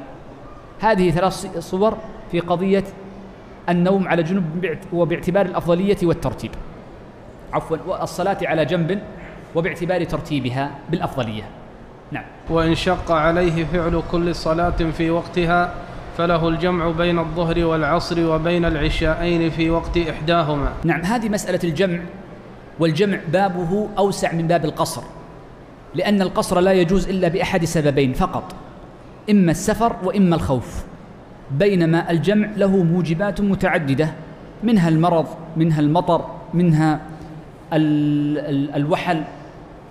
هذه 0.79 1.11
ثلاث 1.11 1.57
صور 1.59 1.97
في 2.31 2.39
قضية 2.39 2.83
النوم 3.69 4.07
على 4.07 4.23
جنب 4.23 4.77
وباعتبار 4.93 5.45
الأفضلية 5.45 5.97
والترتيب. 6.03 6.51
عفوا 7.53 7.77
والصلاة 7.87 8.37
على 8.41 8.65
جنب 8.65 8.99
وباعتبار 9.55 10.03
ترتيبها 10.03 10.71
بالأفضلية. 10.89 11.43
نعم. 12.11 12.23
وإن 12.49 12.75
شق 12.75 13.11
عليه 13.11 13.65
فعل 13.65 14.03
كل 14.11 14.35
صلاة 14.35 14.91
في 14.97 15.09
وقتها 15.09 15.73
فله 16.17 16.47
الجمع 16.47 16.91
بين 16.91 17.19
الظهر 17.19 17.65
والعصر 17.65 18.25
وبين 18.25 18.65
العشاءين 18.65 19.49
في 19.49 19.69
وقت 19.69 19.97
إحداهما. 19.97 20.73
نعم 20.83 21.01
هذه 21.01 21.29
مسألة 21.29 21.59
الجمع 21.63 21.99
والجمع 22.79 23.19
بابه 23.33 23.89
أوسع 23.97 24.33
من 24.33 24.47
باب 24.47 24.65
القصر 24.65 25.01
لأن 25.95 26.21
القصر 26.21 26.59
لا 26.59 26.73
يجوز 26.73 27.09
إلا 27.09 27.27
بأحد 27.27 27.65
سببين 27.65 28.13
فقط 28.13 28.55
إما 29.29 29.51
السفر 29.51 29.95
وإما 30.03 30.35
الخوف. 30.35 30.83
بينما 31.51 32.11
الجمع 32.11 32.47
له 32.57 32.83
موجبات 32.83 33.41
متعددة 33.41 34.11
منها 34.63 34.89
المرض 34.89 35.25
منها 35.57 35.79
المطر 35.79 36.25
منها 36.53 36.99
ال 37.73 38.37
ال 38.39 38.75
الوحل 38.75 39.23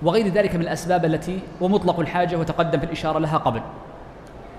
وغير 0.02 0.28
ذلك 0.28 0.54
من 0.54 0.60
الأسباب 0.60 1.04
التي 1.04 1.38
ومطلق 1.60 2.00
الحاجة 2.00 2.36
وتقدم 2.36 2.78
في 2.78 2.86
الإشارة 2.86 3.18
لها 3.18 3.38
قبل. 3.38 3.60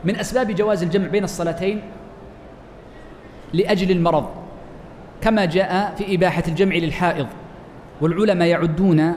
من 0.06 0.16
أسباب 0.16 0.52
جواز 0.52 0.84
الجمع 0.84 1.08
بين 1.08 1.24
الصلاتين 1.24 1.82
لأجل 3.54 3.92
المرض 3.92 4.26
كما 5.22 5.46
جاء 5.46 5.96
في 5.98 6.16
إباحة 6.16 6.44
الجمع 6.48 6.76
للحائض 6.76 7.28
والعلماء 8.02 8.48
يعدون 8.48 9.14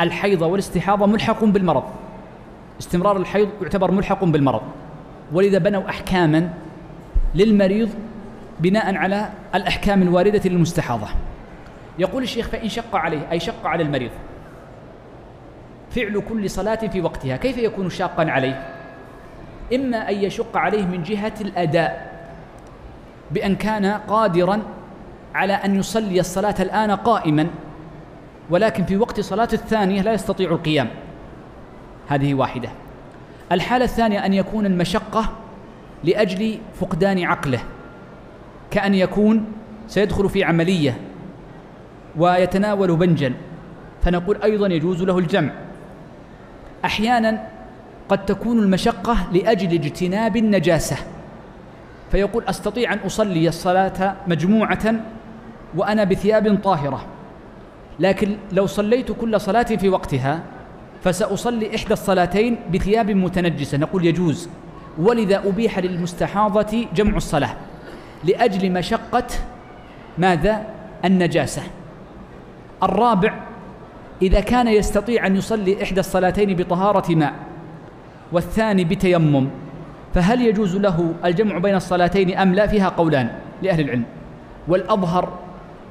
الحيض 0.00 0.42
والاستحاضة 0.42 1.06
ملحق 1.06 1.44
بالمرض. 1.44 1.84
استمرار 2.80 3.16
الحيض 3.16 3.48
يعتبر 3.62 3.90
ملحق 3.90 4.24
بالمرض. 4.24 4.62
ولذا 5.32 5.58
بنوا 5.58 5.88
أحكاما 5.88 6.50
للمريض 7.34 7.90
بناء 8.60 8.94
على 8.96 9.28
الأحكام 9.54 10.02
الواردة 10.02 10.50
للمستحاضة. 10.50 11.08
يقول 11.98 12.22
الشيخ 12.22 12.48
فإن 12.48 12.68
شق 12.68 12.96
عليه 12.96 13.30
أي 13.32 13.40
شق 13.40 13.66
على 13.66 13.82
المريض 13.82 14.10
فعل 15.90 16.22
كل 16.28 16.50
صلاة 16.50 16.74
في 16.74 17.00
وقتها 17.00 17.36
كيف 17.36 17.58
يكون 17.58 17.90
شاقا 17.90 18.30
عليه؟ 18.30 18.68
إما 19.74 20.10
أن 20.10 20.14
يشق 20.14 20.56
عليه 20.56 20.86
من 20.86 21.02
جهة 21.02 21.32
الأداء 21.40 22.18
بأن 23.30 23.56
كان 23.56 23.86
قادرا 23.86 24.62
على 25.34 25.52
أن 25.52 25.78
يصلي 25.78 26.20
الصلاة 26.20 26.54
الآن 26.60 26.90
قائما 26.90 27.46
ولكن 28.50 28.84
في 28.84 28.96
وقت 28.96 29.20
صلاة 29.20 29.48
الثانية 29.52 30.02
لا 30.02 30.12
يستطيع 30.12 30.50
القيام. 30.50 30.88
هذه 32.08 32.34
واحدة. 32.34 32.68
الحالة 33.52 33.84
الثانية 33.84 34.26
أن 34.26 34.34
يكون 34.34 34.66
المشقة 34.66 35.32
لأجل 36.04 36.58
فقدان 36.74 37.24
عقله 37.24 37.60
كأن 38.70 38.94
يكون 38.94 39.44
سيدخل 39.88 40.28
في 40.28 40.44
عملية 40.44 41.00
ويتناول 42.16 42.96
بنجا. 42.96 43.32
فنقول 44.02 44.42
أيضا 44.42 44.66
يجوز 44.66 45.02
له 45.02 45.18
الجمع. 45.18 45.50
أحيانا 46.84 47.48
قد 48.08 48.26
تكون 48.26 48.58
المشقة 48.58 49.16
لأجل 49.32 49.74
اجتناب 49.74 50.36
النجاسة. 50.36 50.96
فيقول 52.10 52.44
أستطيع 52.44 52.92
أن 52.92 52.98
أصلي 52.98 53.48
الصلاة 53.48 54.16
مجموعة 54.26 54.94
وأنا 55.76 56.04
بثياب 56.04 56.58
طاهرة 56.64 57.06
لكن 58.00 58.36
لو 58.52 58.66
صليت 58.66 59.12
كل 59.12 59.40
صلاة 59.40 59.62
في 59.62 59.88
وقتها 59.88 60.40
فسأصلي 61.04 61.76
إحدى 61.76 61.92
الصلاتين 61.92 62.56
بثياب 62.72 63.10
متنجسة. 63.10 63.78
نقول 63.78 64.06
يجوز. 64.06 64.48
ولذا 64.98 65.48
أبيح 65.48 65.78
للمستحاضة 65.78 66.86
جمع 66.94 67.16
الصلاة 67.16 67.56
لأجل 68.24 68.72
مشقة 68.72 69.26
ماذا؟ 70.18 70.66
النجاسة. 71.04 71.62
الرابع 72.82 73.34
إذا 74.22 74.40
كان 74.40 74.68
يستطيع 74.68 75.26
أن 75.26 75.36
يصلي 75.36 75.82
إحدى 75.82 76.00
الصلاتين 76.00 76.56
بطهارة 76.56 77.14
ماء 77.14 77.34
والثاني 78.32 78.84
بتيمم 78.84 79.48
فهل 80.14 80.42
يجوز 80.42 80.76
له 80.76 81.14
الجمع 81.24 81.58
بين 81.58 81.74
الصلاتين 81.74 82.36
أم 82.36 82.54
لا؟ 82.54 82.66
فيها 82.66 82.88
قولان 82.88 83.30
لأهل 83.62 83.80
العلم. 83.80 84.04
والأظهر 84.68 85.38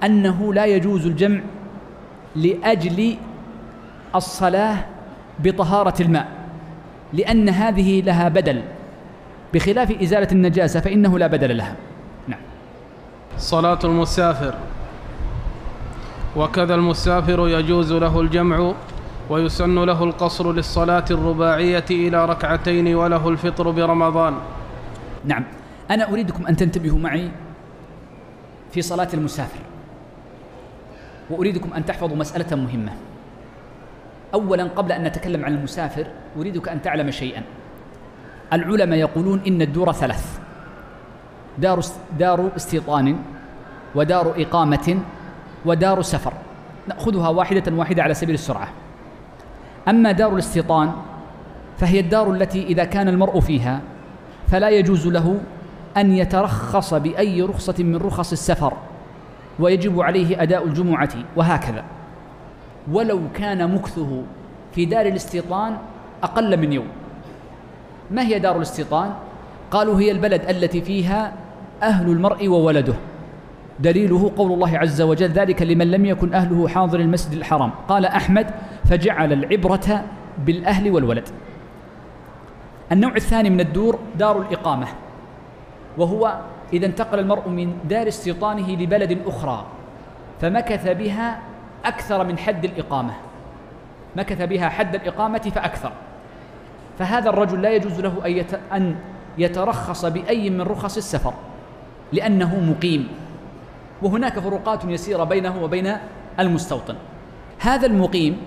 أنه 0.03 0.53
لا 0.53 0.65
يجوز 0.65 1.05
الجمع 1.05 1.39
لأجل 2.35 3.15
الصلاة 4.15 4.77
بطهارة 5.39 6.01
الماء 6.01 6.27
لأن 7.13 7.49
هذه 7.49 8.01
لها 8.01 8.29
بدل. 8.29 8.61
بخلاف 9.53 10.01
إزالة 10.01 10.27
النجاسة 10.31 10.79
فإنه 10.79 11.19
لا 11.19 11.27
بدل 11.27 11.57
لها. 11.57 11.75
نعم. 12.27 12.39
صلاة 13.37 13.79
المسافر. 13.83 14.53
وكذا 16.35 16.75
المسافر 16.75 17.47
يجوز 17.47 17.93
له 17.93 18.21
الجمع 18.21 18.73
ويسن 19.29 19.83
له 19.83 20.03
القصر 20.03 20.53
للصلاة 20.53 21.05
الرباعية 21.11 21.85
إلى 21.91 22.25
ركعتين 22.25 22.95
وله 22.95 23.29
الفطر 23.29 23.71
برمضان. 23.71 24.33
نعم. 25.25 25.43
أنا 25.91 26.09
أريدكم 26.09 26.47
أن 26.47 26.55
تنتبهوا 26.55 26.99
معي 26.99 27.31
في 28.71 28.81
صلاة 28.81 29.07
المسافر. 29.13 29.59
وأريدكم 31.29 31.73
أن 31.73 31.85
تحفظوا 31.85 32.17
مسألة 32.17 32.55
مهمة. 32.55 32.91
أولا 34.33 34.63
قبل 34.63 34.91
أن 34.91 35.03
نتكلم 35.03 35.45
عن 35.45 35.53
المسافر 35.53 36.07
أريدك 36.37 36.69
أن 36.69 36.81
تعلم 36.81 37.11
شيئا. 37.11 37.43
العلماء 38.53 38.99
يقولون 38.99 39.41
إن 39.47 39.61
الدور 39.61 39.91
ثلاث. 39.91 40.39
دار 41.57 41.81
دار 42.19 42.49
استيطان 42.55 43.15
ودار 43.95 44.33
إقامة 44.41 44.99
ودار 45.65 46.01
سفر. 46.01 46.33
نأخذها 46.87 47.29
واحدة 47.29 47.73
واحدة 47.75 48.03
على 48.03 48.13
سبيل 48.13 48.35
السرعة. 48.35 48.67
أما 49.87 50.11
دار 50.11 50.33
الاستيطان 50.33 50.91
فهي 51.77 51.99
الدار 51.99 52.31
التي 52.31 52.63
إذا 52.63 52.83
كان 52.83 53.07
المرء 53.07 53.39
فيها 53.39 53.81
فلا 54.47 54.69
يجوز 54.69 55.07
له 55.07 55.39
أن 55.97 56.11
يترخص 56.11 56.93
بأي 56.93 57.41
رخصة 57.41 57.83
من 57.83 57.95
رخص 57.95 58.31
السفر 58.31 58.73
ويجب 59.59 60.01
عليه 60.01 60.41
أداء 60.41 60.65
الجمعة 60.65 61.09
وهكذا. 61.35 61.83
ولو 62.91 63.21
كان 63.33 63.75
مكثه 63.75 64.23
في 64.71 64.85
دار 64.85 65.05
الاستيطان 65.05 65.77
أقل 66.23 66.57
من 66.57 66.73
يوم. 66.73 66.87
ما 68.11 68.21
هي 68.21 68.39
دار 68.39 68.55
الاستيطان؟ 68.55 69.13
قالوا 69.71 69.99
هي 69.99 70.11
البلد 70.11 70.41
التي 70.49 70.81
فيها 70.81 71.33
أهل 71.83 72.09
المرء 72.09 72.47
وولده. 72.47 72.93
دليله 73.79 74.31
قول 74.37 74.51
الله 74.51 74.77
عز 74.77 75.01
وجل 75.01 75.27
ذلك 75.27 75.61
لمن 75.61 75.91
لم 75.91 76.05
يكن 76.05 76.33
أهله 76.33 76.67
حاضر 76.67 76.99
المسجد 76.99 77.37
الحرام. 77.37 77.71
قال 77.87 78.05
أحمد 78.05 78.47
فجعل 78.85 79.33
العبرة 79.33 80.03
بالأهل 80.45 80.91
والولد. 80.91 81.29
النوع 82.91 83.15
الثاني 83.15 83.49
من 83.49 83.59
الدور 83.59 83.99
دار 84.15 84.41
الإقامة. 84.41 84.87
وهو 85.97 86.39
إذا 86.73 86.85
انتقل 86.85 87.19
المرء 87.19 87.49
من 87.49 87.77
دار 87.89 88.07
استيطانه 88.07 88.69
لبلد 88.71 89.17
أخرى 89.25 89.65
فمكث 90.41 90.87
بها 90.87 91.39
أكثر 91.85 92.23
من 92.23 92.37
حد 92.37 92.65
الإقامة. 92.65 93.13
مكث 94.15 94.41
بها 94.41 94.69
حد 94.69 94.95
الإقامة 94.95 95.51
فأكثر. 95.55 95.91
فهذا 96.99 97.29
الرجل 97.29 97.61
لا 97.61 97.69
يجوز 97.69 97.99
له 97.99 98.13
أن 98.73 98.95
يترخص 99.37 100.05
بأي 100.05 100.49
من 100.49 100.61
رخص 100.61 100.97
السفر 100.97 101.33
لأنه 102.13 102.59
مقيم. 102.59 103.07
وهناك 104.01 104.39
فروقات 104.39 104.85
يسيرة 104.85 105.23
بينه 105.23 105.63
وبين 105.63 105.97
المستوطن. 106.39 106.95
هذا 107.59 107.87
المقيم 107.87 108.37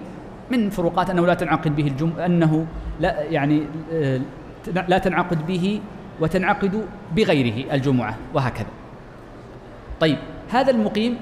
من 0.50 0.70
فروقات 0.70 1.10
أنه 1.10 1.26
لا 1.26 1.34
تنعقد 1.34 1.76
به 1.76 1.86
الجم 1.86 2.12
أنه 2.18 2.66
لا 3.00 3.22
يعني 3.22 3.62
آه، 3.92 4.20
لا 4.88 4.98
تنعقد 4.98 5.46
به 5.46 5.80
وتنعقد 6.20 6.84
بغيره 7.16 7.74
الجمعة 7.74 8.14
وهكذا. 8.34 8.66
طيب 10.00 10.18
هذا 10.50 10.70
المقيم 10.70 11.16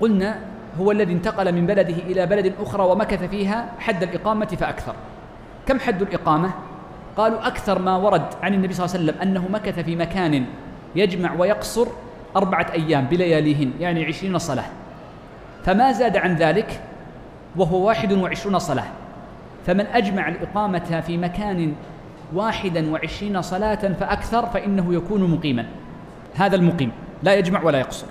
قلنا 0.00 0.38
هو 0.80 0.90
الذي 0.92 1.12
انتقل 1.12 1.52
من 1.52 1.66
بلده 1.66 1.94
إلى 1.94 2.26
بلد 2.26 2.52
أخرى 2.60 2.84
ومكث 2.84 3.22
فيها 3.24 3.72
حد 3.78 4.02
الإقامة 4.02 4.46
فأكثر. 4.46 4.94
كم 5.66 5.80
حد 5.80 6.02
الإقامة؟ 6.02 6.50
قالوا 7.16 7.46
أكثر 7.46 7.78
ما 7.78 7.96
ورد 7.96 8.26
عن 8.42 8.54
النبي 8.54 8.74
صلى 8.74 8.84
الله 8.86 8.96
عليه 8.96 9.04
وسلم 9.04 9.22
أنه 9.22 9.48
مكث 9.48 9.78
في 9.78 9.96
مكان 9.96 10.44
يجمع 10.96 11.32
ويقصر 11.32 11.86
أربعة 12.36 12.66
أيام 12.72 13.04
بلياليهن 13.04 13.72
يعني 13.80 14.04
عشرين 14.04 14.38
صلاة. 14.38 14.64
فما 15.64 15.92
زاد 15.92 16.16
عن 16.16 16.36
ذلك 16.36 16.80
وهو 17.56 17.86
واحد 17.86 18.12
وعشرون 18.12 18.58
صلاة. 18.58 18.86
فمن 19.66 19.86
أجمع 19.86 20.28
الإقامة 20.28 21.02
في 21.06 21.16
مكان 21.16 21.72
واحدا 22.34 22.92
وعشرين 22.92 23.42
صلاة 23.42 23.92
فأكثر 24.00 24.46
فإنه 24.46 24.94
يكون 24.94 25.30
مقيما. 25.30 25.66
هذا 26.34 26.56
المقيم 26.56 26.92
لا 27.22 27.34
يجمع 27.34 27.62
ولا 27.62 27.78
يقصر. 27.78 28.06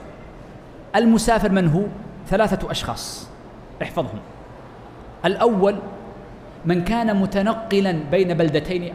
المسافر 0.96 1.52
من 1.52 1.68
هو؟ 1.68 1.84
ثلاثة 2.28 2.72
أشخاص. 2.72 3.30
احفظهم. 3.82 4.20
الأول 5.26 5.76
من 6.66 6.84
كان 6.84 7.22
متنقلا 7.22 8.00
بين 8.12 8.34
بلدتين 8.34 8.94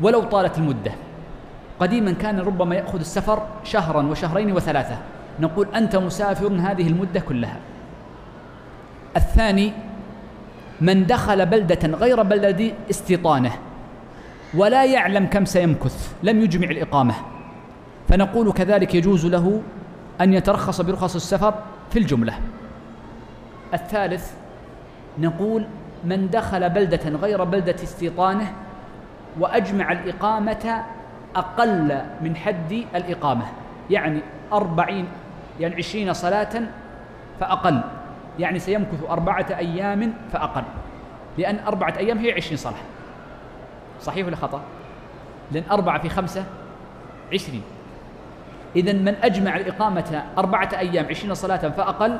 ولو 0.00 0.22
طالت 0.22 0.58
المدة. 0.58 0.92
قديما 1.80 2.12
كان 2.12 2.40
ربما 2.40 2.74
يأخذ 2.74 2.98
السفر 2.98 3.46
شهرا 3.64 4.02
وشهرين 4.02 4.52
وثلاثة. 4.52 4.96
نقول 5.40 5.66
أنت 5.74 5.96
مسافر 5.96 6.46
هذه 6.46 6.88
المدة 6.88 7.20
كلها. 7.20 7.56
الثاني 9.16 9.72
من 10.80 11.06
دخل 11.06 11.46
بلدة 11.46 11.88
غير 11.88 12.22
بلد 12.22 12.74
استيطانه 12.90 13.52
ولا 14.54 14.84
يعلم 14.84 15.26
كم 15.26 15.44
سيمكث 15.44 16.14
لم 16.22 16.40
يجمع 16.40 16.70
الإقامة. 16.70 17.14
فنقول 18.08 18.52
كذلك 18.52 18.94
يجوز 18.94 19.26
له 19.26 19.62
أن 20.20 20.34
يترخص 20.34 20.80
برخص 20.80 21.14
السفر 21.14 21.54
في 21.90 21.98
الجملة. 21.98 22.34
الثالث 23.74 24.30
نقول 25.18 25.66
من 26.04 26.30
دخل 26.30 26.70
بلدة 26.70 27.08
غير 27.08 27.44
بلدة 27.44 27.74
استيطانه 27.74 28.52
وأجمع 29.38 29.92
الإقامة 29.92 30.84
أقل 31.36 32.02
من 32.20 32.36
حد 32.36 32.72
الإقامة. 32.94 33.46
يعني 33.90 34.20
أربعين 34.52 35.08
يعني 35.60 35.74
عشرين 35.74 36.12
صلاة 36.12 36.62
فأقل. 37.40 37.80
يعني 38.38 38.58
سيمكث 38.58 39.04
أربعة 39.10 39.46
أيام 39.50 40.14
فأقل. 40.32 40.62
لأن 41.38 41.58
أربعة 41.66 41.94
أيام 41.96 42.18
هي 42.18 42.32
عشرين 42.32 42.56
صلاة. 42.56 42.82
صحيح 44.00 44.26
ولا 44.26 44.36
خطأ؟ 44.36 44.60
لأن 45.52 45.64
أربعة 45.70 46.02
في 46.02 46.08
خمسة 46.08 46.44
عشرين. 47.32 47.62
إذا 48.76 48.92
من 48.92 49.14
أجمع 49.22 49.56
الإقامة 49.56 50.24
أربعة 50.38 50.68
أيام 50.78 51.06
عشرين 51.10 51.34
صلاة 51.34 51.56
فأقل 51.56 52.18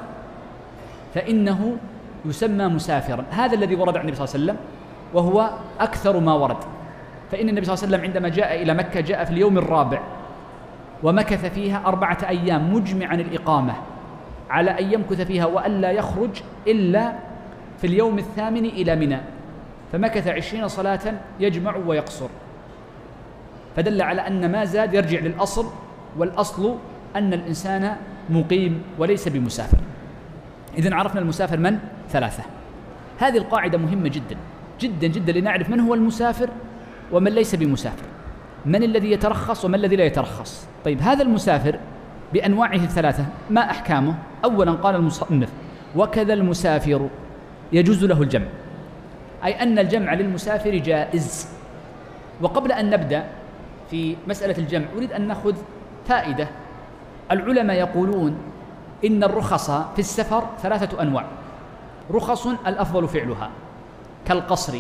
فإنه 1.15 1.77
يسمى 2.25 2.65
مسافرا. 2.69 3.25
هذا 3.31 3.55
الذي 3.55 3.75
ورد 3.75 3.97
عن 3.97 4.03
النبي 4.03 4.17
صلى 4.17 4.25
الله 4.25 4.35
عليه 4.35 4.45
وسلم 4.45 4.57
وهو 5.15 5.51
أكثر 5.81 6.21
ما 6.21 6.35
ورد. 6.35 6.57
فإن 7.33 7.49
النبي 7.49 7.65
صلى 7.65 7.75
الله 7.75 7.85
عليه 7.85 7.97
وسلم 7.97 8.05
عندما 8.05 8.29
جاء 8.29 8.63
إلى 8.63 8.75
مكة 8.75 9.01
جاء 9.01 9.25
في 9.25 9.31
اليوم 9.31 9.59
الرابع 9.59 10.01
ومكث 11.03 11.55
فيها 11.55 11.83
أربعة 11.87 12.19
أيام 12.29 12.75
مجمعا 12.75 13.15
الإقامة 13.15 13.75
على 14.51 14.71
أن 14.71 14.93
يمكث 14.93 15.21
فيها 15.21 15.47
وألا 15.47 15.91
يخرج 15.91 16.31
إلا 16.67 17.13
في 17.79 17.87
اليوم 17.87 18.19
الثامن 18.19 18.65
إلى 18.65 18.97
منى. 18.97 19.19
فمكث 19.93 20.29
عشرين 20.29 20.69
صلاة 20.69 21.01
يجمع 21.41 21.77
ويقصر. 21.77 22.29
فدل 23.77 24.03
على 24.03 24.27
أن 24.27 24.53
ما 24.53 24.65
زاد 24.65 24.95
يرجع 24.95 25.19
للأصل 25.19 25.67
والأصل 26.19 26.75
أن 27.17 27.33
الإنسان 27.33 27.97
مقيم 28.31 28.83
وليس 28.99 29.29
بمسافر. 29.29 29.79
إذن 30.79 30.93
عرفنا 30.93 31.21
المسافر 31.21 31.57
من؟ 31.59 31.79
ثلاثة. 32.13 32.43
هذه 33.19 33.37
القاعدة 33.37 33.79
مهمة 33.79 34.09
جدا 34.09 34.37
جدا 34.81 35.07
جدا 35.07 35.33
لنعرف 35.33 35.71
من 35.71 35.81
هو 35.81 35.95
المسافر 35.95 36.49
ومن 37.13 37.33
ليس 37.33 37.55
بمسافر. 37.55 38.05
من 38.67 38.83
الذي 38.83 39.11
يترخص 39.11 39.65
ومن 39.65 39.75
الذي 39.75 39.97
لا 39.97 40.05
يترخص. 40.05 40.67
طيب 40.85 41.01
هذا 41.01 41.23
المسافر 41.23 41.79
بأنواعه 42.33 42.75
الثلاثة 42.75 43.27
ما 43.51 43.61
أحكامه؟ 43.61 44.15
أولا 44.45 44.73
قال 44.73 44.95
المصنف 44.95 45.49
وكذا 45.97 46.35
المسافر 46.35 47.09
يجوز 47.73 48.05
له 48.05 48.23
الجمع. 48.23 48.47
أي 49.45 49.63
أن 49.63 49.79
الجمع 49.79 50.15
للمسافر 50.15 50.77
جائز. 50.77 51.49
وقبل 52.41 52.73
أن 52.73 52.91
نبدأ 52.91 53.25
في 53.91 54.17
مسألة 54.29 54.59
الجمع 54.59 54.87
أريد 54.97 55.13
أن 55.13 55.29
نأخذ 55.29 55.55
فائدة. 56.09 56.49
العلماء 57.31 57.77
يقولون 57.77 58.37
إن 59.05 59.25
الرخص 59.25 59.71
في 59.71 59.99
السفر 59.99 60.47
ثلاثة 60.63 61.03
أنواع. 61.03 61.25
رخص 62.13 62.47
الأفضل 62.47 63.09
فعلها 63.09 63.51
كالقصر 64.27 64.79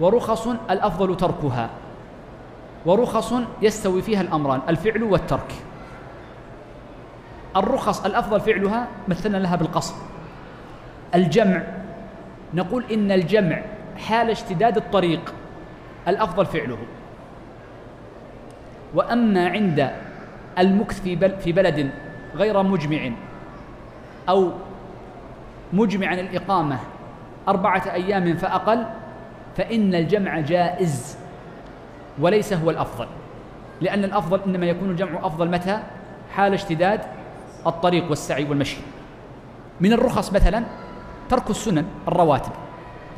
ورخص 0.00 0.48
الأفضل 0.70 1.16
تركها 1.16 1.70
ورخص 2.86 3.34
يستوي 3.62 4.02
فيها 4.02 4.20
الأمران 4.20 4.60
الفعل 4.68 5.02
والترك. 5.02 5.52
الرخص 7.56 8.04
الأفضل 8.04 8.40
فعلها 8.40 8.86
مثلنا 9.08 9.36
لها 9.36 9.56
بالقصر. 9.56 9.94
الجمع 11.14 11.62
نقول 12.54 12.84
إن 12.92 13.12
الجمع 13.12 13.62
حال 13.96 14.30
اشتداد 14.30 14.76
الطريق 14.76 15.34
الأفضل 16.08 16.46
فعله. 16.46 16.78
وأما 18.94 19.48
عند 19.48 19.90
المكث 20.58 21.00
في 21.40 21.52
بلد 21.52 21.90
غير 22.34 22.62
مجمع 22.62 23.10
أو 24.28 24.50
مجمعا 25.72 26.14
الإقامة 26.14 26.78
أربعة 27.48 27.82
أيام 27.92 28.36
فأقل 28.36 28.86
فإن 29.56 29.94
الجمع 29.94 30.40
جائز 30.40 31.18
وليس 32.18 32.52
هو 32.52 32.70
الأفضل. 32.70 33.06
لأن 33.80 34.04
الأفضل 34.04 34.40
إنما 34.46 34.66
يكون 34.66 34.90
الجمع 34.90 35.26
أفضل 35.26 35.50
متى؟ 35.50 35.82
حال 36.34 36.54
اشتداد 36.54 37.00
الطريق 37.66 38.10
والسعي 38.10 38.44
والمشي. 38.44 38.76
من 39.80 39.92
الرخص 39.92 40.32
مثلا 40.32 40.64
ترك 41.28 41.50
السنن 41.50 41.84
الرواتب. 42.08 42.52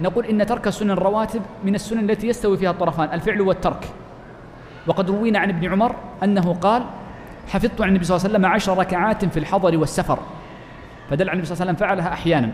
نقول 0.00 0.26
إن 0.26 0.46
ترك 0.46 0.66
السنن 0.66 0.90
الرواتب 0.90 1.42
من 1.64 1.74
السنن 1.74 2.10
التي 2.10 2.28
يستوي 2.28 2.56
فيها 2.56 2.70
الطرفان 2.70 3.08
الفعل 3.12 3.40
والترك. 3.40 3.88
وقد 4.86 5.10
روينا 5.10 5.38
عن 5.38 5.48
ابن 5.48 5.72
عمر 5.72 5.94
أنه 6.22 6.54
قال 6.54 6.84
حفظت 7.48 7.80
عن 7.80 7.88
النبي 7.88 8.04
صلى 8.04 8.16
الله 8.16 8.28
عليه 8.28 8.34
وسلم 8.34 8.46
عشر 8.46 8.78
ركعات 8.78 9.24
في 9.24 9.38
الحضر 9.38 9.78
والسفر. 9.78 10.18
فدل 11.10 11.28
عن 11.28 11.34
النبي 11.34 11.46
صلى 11.46 11.54
الله 11.54 11.62
عليه 11.62 11.72
وسلم 11.72 11.88
فعلها 11.88 12.12
أحيانا. 12.12 12.50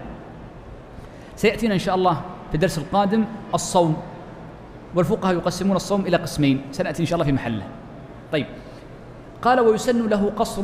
سيأتينا 1.36 1.74
إن 1.74 1.78
شاء 1.78 1.94
الله 1.94 2.20
في 2.48 2.54
الدرس 2.54 2.78
القادم 2.78 3.24
الصوم. 3.54 3.96
والفقهاء 4.94 5.34
يقسمون 5.34 5.76
الصوم 5.76 6.00
إلى 6.00 6.16
قسمين. 6.16 6.62
سنأتي 6.72 7.02
إن 7.02 7.06
شاء 7.06 7.14
الله 7.14 7.24
في 7.24 7.32
محله. 7.32 7.62
طيب. 8.32 8.46
قال 9.42 9.60
ويسن 9.60 10.08
له 10.08 10.32
قصر 10.36 10.62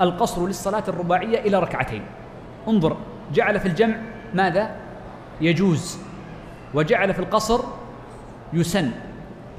القصر 0.00 0.46
للصلاة 0.46 0.84
الرباعية 0.88 1.40
إلى 1.40 1.58
ركعتين. 1.58 2.02
انظر. 2.68 2.96
جعل 3.34 3.60
في 3.60 3.68
الجمع 3.68 3.96
ماذا؟ 4.34 4.70
يجوز. 5.40 5.98
وجعل 6.74 7.14
في 7.14 7.20
القصر 7.20 7.60
يسن. 8.52 8.90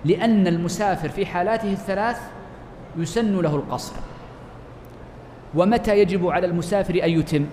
لأن 0.05 0.47
المسافر 0.47 1.09
في 1.09 1.25
حالاته 1.25 1.71
الثلاث 1.71 2.21
يسن 2.97 3.41
له 3.41 3.55
القصر. 3.55 3.95
ومتى 5.55 5.99
يجب 5.99 6.27
على 6.27 6.47
المسافر 6.47 7.03
أن 7.03 7.09
يتم؟ 7.09 7.45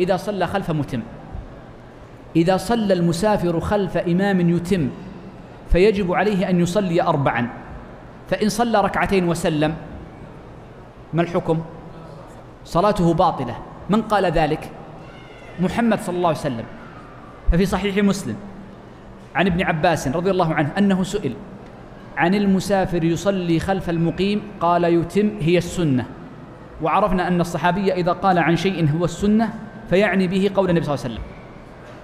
إذا 0.00 0.16
صلى 0.16 0.46
خلف 0.46 0.70
متم. 0.70 1.00
إذا 2.36 2.56
صلى 2.56 2.92
المسافر 2.92 3.60
خلف 3.60 3.96
إمام 3.96 4.50
يتم 4.50 4.88
فيجب 5.72 6.12
عليه 6.12 6.50
أن 6.50 6.60
يصلي 6.60 7.02
أربعا. 7.02 7.48
فإن 8.30 8.48
صلى 8.48 8.80
ركعتين 8.80 9.28
وسلم 9.28 9.74
ما 11.14 11.22
الحكم؟ 11.22 11.62
صلاته 12.64 13.14
باطلة. 13.14 13.56
من 13.90 14.02
قال 14.02 14.26
ذلك؟ 14.26 14.70
محمد 15.60 16.00
صلى 16.00 16.16
الله 16.16 16.28
عليه 16.28 16.38
وسلم. 16.38 16.64
ففي 17.52 17.66
صحيح 17.66 17.96
مسلم 18.04 18.36
عن 19.34 19.46
ابن 19.46 19.62
عباس 19.62 20.08
رضي 20.08 20.30
الله 20.30 20.54
عنه 20.54 20.72
أنه 20.78 21.02
سئل 21.02 21.34
عن 22.16 22.34
المسافر 22.34 23.04
يصلي 23.04 23.60
خلف 23.60 23.90
المقيم 23.90 24.42
قال 24.60 24.84
يتم 24.84 25.30
هي 25.40 25.58
السنة. 25.58 26.06
وعرفنا 26.82 27.28
أن 27.28 27.40
الصحابي 27.40 27.92
إذا 27.92 28.12
قال 28.12 28.38
عن 28.38 28.56
شيء 28.56 28.90
هو 28.98 29.04
السنة 29.04 29.50
فيعني 29.90 30.28
به 30.28 30.50
قول 30.54 30.70
النبي 30.70 30.84
صلى 30.84 30.94
الله 30.94 31.04
عليه 31.04 31.14
وسلم. 31.14 31.26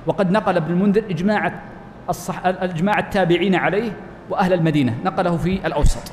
وقد 0.07 0.31
نقل 0.31 0.57
ابن 0.57 0.73
المنذر 0.73 1.05
إجماع 1.11 1.53
الصح... 2.09 2.47
إجماع 2.47 2.99
التابعين 2.99 3.55
عليه 3.55 3.93
وأهل 4.31 4.53
المدينة 4.53 4.99
نقله 5.05 5.37
في 5.37 5.67
الأوسط. 5.67 6.13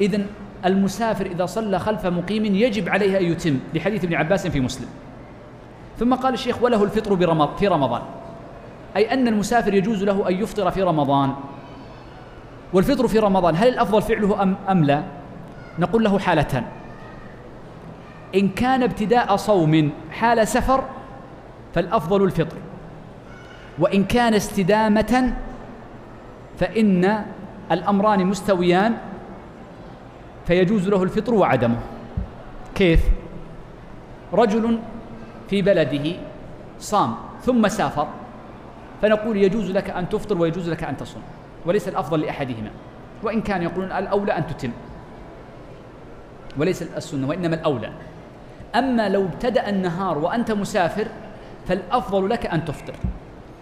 إذن 0.00 0.26
المسافر 0.64 1.26
إذا 1.26 1.46
صلى 1.46 1.78
خلف 1.78 2.06
مقيم 2.06 2.44
يجب 2.44 2.88
عليه 2.88 3.18
أن 3.18 3.24
يتم 3.24 3.58
لحديث 3.74 4.04
ابن 4.04 4.14
عباس 4.14 4.46
في 4.46 4.60
مسلم. 4.60 4.88
ثم 5.98 6.14
قال 6.14 6.34
الشيخ 6.34 6.62
وله 6.62 6.84
الفطر 6.84 7.14
برمض 7.14 7.56
في 7.56 7.68
رمضان. 7.68 8.02
أي 8.96 9.14
أن 9.14 9.28
المسافر 9.28 9.74
يجوز 9.74 10.04
له 10.04 10.28
أن 10.28 10.34
يفطر 10.34 10.70
في 10.70 10.82
رمضان. 10.82 11.32
والفطر 12.72 13.08
في 13.08 13.18
رمضان 13.18 13.56
هل 13.56 13.68
الأفضل 13.68 14.02
فعله 14.02 14.42
أم, 14.42 14.56
أم 14.70 14.84
لا؟ 14.84 15.02
نقول 15.78 16.04
له 16.04 16.18
حالتان 16.18 16.64
إن 18.34 18.48
كان 18.48 18.82
ابتداء 18.82 19.36
صوم 19.36 19.90
حال 20.10 20.48
سفر 20.48 20.84
فالأفضل 21.74 22.24
الفطر. 22.24 22.56
وإن 23.78 24.04
كان 24.04 24.34
استدامة 24.34 25.34
فإن 26.58 27.24
الأمران 27.72 28.26
مستويان 28.26 28.96
فيجوز 30.46 30.88
له 30.88 31.02
الفطر 31.02 31.34
وعدمه. 31.34 31.78
كيف؟ 32.74 33.00
رجل 34.32 34.78
في 35.50 35.62
بلده 35.62 36.12
صام 36.78 37.14
ثم 37.42 37.68
سافر 37.68 38.08
فنقول 39.02 39.36
يجوز 39.36 39.70
لك 39.70 39.90
أن 39.90 40.08
تفطر 40.08 40.38
ويجوز 40.38 40.68
لك 40.68 40.84
أن 40.84 40.96
تصوم. 40.96 41.22
وليس 41.66 41.88
الأفضل 41.88 42.20
لأحدهما. 42.20 42.70
وإن 43.22 43.42
كان 43.42 43.62
يقولون 43.62 43.92
الأولى 43.92 44.32
أن 44.32 44.46
تتم. 44.46 44.70
وليس 46.58 46.82
السنة 46.82 47.28
وإنما 47.28 47.54
الأولى. 47.54 47.92
أما 48.74 49.08
لو 49.08 49.24
ابتدأ 49.24 49.68
النهار 49.68 50.18
وأنت 50.18 50.52
مسافر 50.52 51.06
فالأفضل 51.68 52.30
لك 52.30 52.46
أن 52.46 52.64
تفطر. 52.64 52.94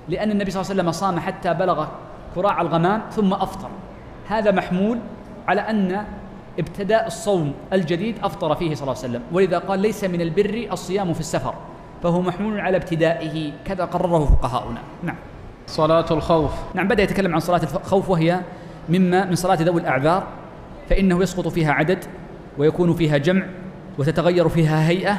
لأن 0.08 0.30
النبي 0.30 0.50
صلى 0.50 0.60
الله 0.60 0.70
عليه 0.70 0.80
وسلم 0.80 0.92
صام 0.92 1.20
حتى 1.20 1.54
بلغ 1.54 1.86
كراع 2.34 2.60
الغمام 2.60 3.02
ثم 3.10 3.32
أفطر. 3.32 3.68
هذا 4.28 4.50
محمول 4.50 4.98
على 5.48 5.60
أن 5.60 6.04
ابتداء 6.58 7.06
الصوم 7.06 7.54
الجديد 7.72 8.16
أفطر 8.22 8.54
فيه 8.54 8.74
صلى 8.74 8.82
الله 8.82 8.96
عليه 8.96 9.08
وسلم. 9.08 9.22
ولذا 9.32 9.58
قال 9.58 9.80
ليس 9.80 10.04
من 10.04 10.20
البر 10.20 10.68
الصيام 10.72 11.12
في 11.12 11.20
السفر. 11.20 11.54
فهو 12.02 12.20
محمول 12.22 12.60
على 12.60 12.76
ابتدائه 12.76 13.52
كذا 13.64 13.84
قرره 13.84 14.24
فقهاؤنا. 14.24 14.80
نعم. 15.02 15.16
صلاة 15.70 16.06
الخوف. 16.10 16.50
نعم 16.74 16.88
بدأ 16.88 17.02
يتكلم 17.02 17.34
عن 17.34 17.40
صلاة 17.40 17.60
الخوف 17.62 18.10
وهي 18.10 18.40
مما 18.88 19.24
من 19.24 19.34
صلاة 19.34 19.58
ذوي 19.62 19.80
الأعذار 19.80 20.26
فإنه 20.88 21.22
يسقط 21.22 21.48
فيها 21.48 21.72
عدد 21.72 22.04
ويكون 22.58 22.94
فيها 22.94 23.18
جمع 23.18 23.42
وتتغير 23.98 24.48
فيها 24.48 24.88
هيئة 24.88 25.16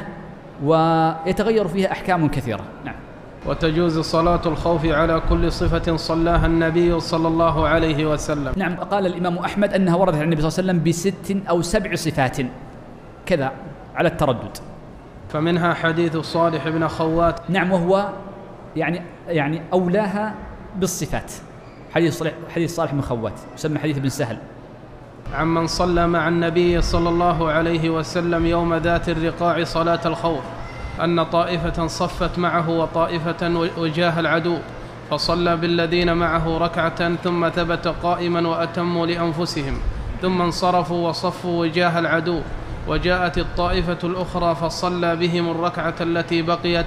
ويتغير 0.64 1.68
فيها 1.68 1.92
أحكام 1.92 2.28
كثيرة. 2.28 2.64
نعم. 2.84 2.94
وتجوز 3.46 3.98
صلاة 3.98 4.40
الخوف 4.46 4.86
على 4.86 5.22
كل 5.28 5.52
صفة 5.52 5.96
صلاها 5.96 6.46
النبي 6.46 7.00
صلى 7.00 7.28
الله 7.28 7.68
عليه 7.68 8.06
وسلم. 8.06 8.52
نعم 8.56 8.76
قال 8.76 9.06
الإمام 9.06 9.38
أحمد 9.38 9.74
أنها 9.74 9.96
وردت 9.96 10.16
عن 10.16 10.22
النبي 10.22 10.42
صلى 10.42 10.48
الله 10.48 10.58
عليه 10.58 10.80
وسلم 10.80 10.82
بست 10.84 11.48
أو 11.48 11.62
سبع 11.62 11.94
صفات. 11.94 12.36
كذا 13.26 13.52
على 13.94 14.08
التردد. 14.08 14.56
فمنها 15.28 15.74
حديث 15.74 16.16
صالح 16.16 16.68
بن 16.68 16.88
خوات. 16.88 17.50
نعم 17.50 17.72
وهو 17.72 18.08
يعني 18.76 19.02
يعني 19.28 19.62
أولاها 19.72 20.34
بالصفات. 20.76 21.32
حديث 21.94 22.18
صالح 22.18 22.32
حديث 22.54 22.74
صالح 22.74 22.92
بن 22.92 23.00
خوات. 23.00 23.32
يسمى 23.54 23.78
حديث 23.78 23.96
ابن 23.96 24.08
سهل. 24.08 24.38
عمن 25.34 25.66
صلى 25.66 26.06
مع 26.06 26.28
النبي 26.28 26.82
صلى 26.82 27.08
الله 27.08 27.50
عليه 27.50 27.90
وسلم 27.90 28.46
يوم 28.46 28.74
ذات 28.74 29.08
الرقاع 29.08 29.64
صلاة 29.64 30.00
الخوف 30.06 30.44
أن 31.04 31.22
طائفة 31.22 31.86
صفت 31.86 32.38
معه 32.38 32.70
وطائفة 32.70 33.68
وجاه 33.78 34.20
العدو 34.20 34.56
فصلى 35.10 35.56
بالذين 35.56 36.12
معه 36.16 36.58
ركعة 36.58 37.16
ثم 37.16 37.48
ثبت 37.48 37.88
قائما 37.88 38.48
وأتموا 38.48 39.06
لأنفسهم 39.06 39.78
ثم 40.22 40.42
انصرفوا 40.42 41.08
وصفوا 41.08 41.60
وجاه 41.60 41.98
العدو 41.98 42.40
وجاءت 42.88 43.38
الطائفة 43.38 43.98
الأخرى 44.04 44.54
فصلى 44.54 45.16
بهم 45.16 45.50
الركعة 45.50 45.94
التي 46.00 46.42
بقيت 46.42 46.86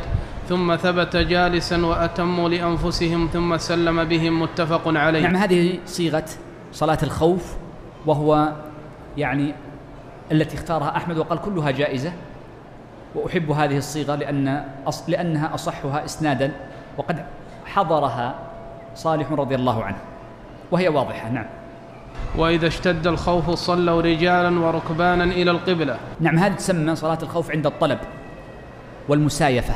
ثم 0.49 0.75
ثبت 0.75 1.15
جالسا 1.15 1.85
وأتموا 1.85 2.49
لأنفسهم 2.49 3.29
ثم 3.33 3.57
سلم 3.57 4.03
بهم 4.03 4.41
متفق 4.41 4.81
عليه. 4.85 5.21
نعم 5.21 5.35
هذه 5.35 5.79
صيغة 5.85 6.25
صلاة 6.71 6.97
الخوف 7.03 7.55
وهو 8.05 8.53
يعني 9.17 9.53
التي 10.31 10.55
اختارها 10.55 10.97
أحمد 10.97 11.17
وقال 11.17 11.41
كلها 11.41 11.71
جائزة. 11.71 12.11
وأحب 13.15 13.51
هذه 13.51 13.77
الصيغة 13.77 14.15
لأن 14.15 14.65
أص 14.87 15.09
لأنها 15.09 15.53
أصحها 15.55 16.05
إسنادا 16.05 16.51
وقد 16.97 17.25
حضرها 17.65 18.35
صالح 18.95 19.31
رضي 19.31 19.55
الله 19.55 19.83
عنه. 19.83 19.97
وهي 20.71 20.87
واضحة 20.87 21.29
نعم. 21.29 21.45
وإذا 22.37 22.67
اشتد 22.67 23.07
الخوف 23.07 23.49
صلوا 23.49 24.01
رجالا 24.01 24.59
وركبانا 24.59 25.23
إلى 25.23 25.51
القبلة. 25.51 25.97
نعم 26.19 26.39
هذه 26.39 26.53
تسمى 26.53 26.95
صلاة 26.95 27.17
الخوف 27.23 27.51
عند 27.51 27.65
الطلب 27.65 27.99
والمسايفة. 29.09 29.73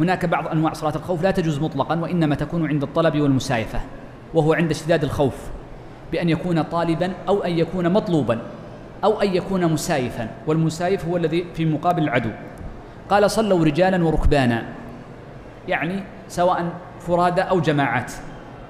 هناك 0.00 0.26
بعض 0.26 0.48
أنواع 0.48 0.72
صلاة 0.72 0.96
الخوف 0.96 1.22
لا 1.22 1.30
تجوز 1.30 1.58
مطلقا 1.58 2.00
وإنما 2.00 2.34
تكون 2.34 2.68
عند 2.68 2.82
الطلب 2.82 3.20
والمسايفة 3.20 3.80
وهو 4.34 4.52
عند 4.52 4.70
اشتداد 4.70 5.04
الخوف 5.04 5.34
بأن 6.12 6.28
يكون 6.28 6.62
طالبا 6.62 7.12
أو 7.28 7.44
أن 7.44 7.58
يكون 7.58 7.92
مطلوبا 7.92 8.38
أو 9.04 9.20
أن 9.20 9.34
يكون 9.34 9.72
مسايفا 9.72 10.28
والمسايف 10.46 11.04
هو 11.04 11.16
الذي 11.16 11.44
في 11.54 11.64
مقابل 11.64 12.02
العدو. 12.02 12.30
قال 13.10 13.30
صلوا 13.30 13.64
رجالا 13.64 14.04
وركبانا. 14.04 14.62
يعني 15.68 16.02
سواء 16.28 16.72
فرادى 17.00 17.40
أو 17.40 17.60
جماعات. 17.60 18.12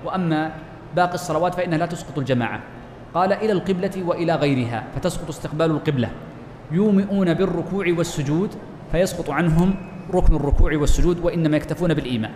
وأما 0.04 0.52
باقي 0.96 1.14
الصلوات 1.14 1.54
فإنها 1.54 1.78
لا 1.78 1.86
تسقط 1.86 2.18
الجماعة. 2.18 2.60
قال 3.14 3.32
إلى 3.32 3.52
القبلة 3.52 4.02
وإلى 4.06 4.34
غيرها. 4.34 4.84
فتسقط 4.96 5.28
استقبال 5.28 5.70
القبلة. 5.70 6.08
يومئون 6.72 7.34
بالركوع 7.34 7.86
والسجود 7.98 8.50
فيسقط 8.92 9.30
عنهم 9.30 9.74
ركن 10.14 10.36
الركوع 10.36 10.76
والسجود 10.76 11.24
وإنما 11.24 11.56
يكتفون 11.56 11.94
بالإيمان. 11.94 12.30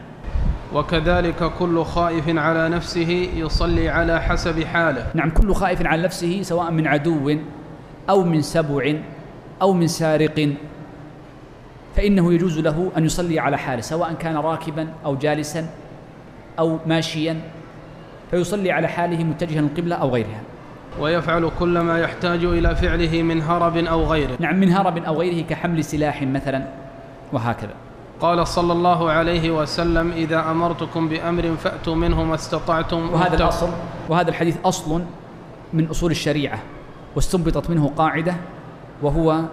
وكذلك 0.75 1.53
كل 1.59 1.85
خائف 1.85 2.29
على 2.29 2.69
نفسه 2.69 3.29
يصلي 3.37 3.89
على 3.89 4.21
حسب 4.21 4.65
حاله. 4.65 5.07
نعم 5.15 5.31
كل 5.31 5.55
خائف 5.55 5.87
على 5.87 6.03
نفسه 6.03 6.43
سواء 6.43 6.71
من 6.71 6.87
عدو 6.87 7.37
أو 8.11 8.25
من 8.25 8.43
سبع 8.43 8.95
أو 9.63 9.73
من 9.73 9.87
سارق 9.87 10.49
فإنه 11.97 12.33
يجوز 12.33 12.59
له 12.59 12.91
أن 12.97 13.05
يصلي 13.05 13.39
على 13.39 13.59
حاله 13.59 13.81
سواء 13.81 14.13
كان 14.13 14.37
راكبا 14.37 14.89
أو 15.05 15.17
جالسا 15.17 15.67
أو 16.59 16.79
ماشيا 16.87 17.41
فيصلي 18.31 18.73
على 18.73 18.89
حاله 18.89 19.25
متجها 19.25 19.61
القبلة 19.61 19.97
أو 19.97 20.11
غيرها. 20.11 20.41
ويفعل 21.01 21.51
كل 21.59 21.79
ما 21.79 21.99
يحتاج 21.99 22.45
إلى 22.45 22.77
فعله 22.77 23.23
من 23.23 23.43
هرب 23.43 23.77
أو 23.77 24.05
غيره. 24.05 24.37
نعم 24.39 24.61
من 24.61 24.73
هرب 24.73 24.99
أو 24.99 25.21
غيره 25.21 25.47
كحمل 25.47 25.85
سلاح 25.85 26.23
مثلا. 26.23 26.65
وهكذا. 27.33 27.75
قال 28.21 28.47
صلى 28.47 28.73
الله 28.73 29.11
عليه 29.11 29.51
وسلم 29.51 30.13
إذا 30.13 30.51
أمرتكم 30.51 31.09
بأمر 31.09 31.57
فأتوا 31.57 31.95
منه 31.95 32.25
ما 32.25 32.35
استطعتم. 32.35 33.11
وهذا 33.13 33.37
الأصل 33.37 33.69
وهذا 34.09 34.31
الحديث 34.31 34.57
أصل 34.65 35.03
من 35.73 35.87
أصول 35.87 36.11
الشريعة 36.11 36.59
واستنبطت 37.17 37.71
منه 37.71 37.89
قاعدة 37.97 38.35
وهو 39.03 39.45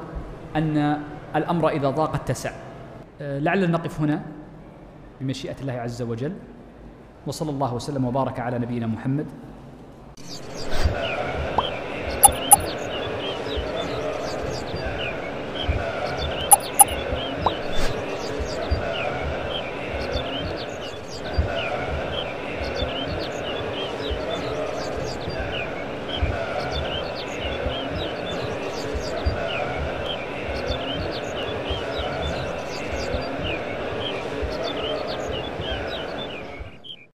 أن 0.56 1.02
الأمر 1.36 1.70
إذا 1.70 1.90
ضاق 1.90 2.16
اتسع. 2.16 2.52
أه، 3.22 3.40
لعلنا 3.40 3.68
نقف 3.68 4.02
هنا 4.02 4.22
بمشيئة 5.22 5.56
الله 5.62 5.74
عز 5.74 6.02
وجل 6.02 6.34
وصلى 7.28 7.50
الله 7.50 7.74
وسلم 7.74 8.06
وبارك 8.06 8.40
على 8.40 8.60
نبينا 8.60 8.88
محمد. 8.88 9.26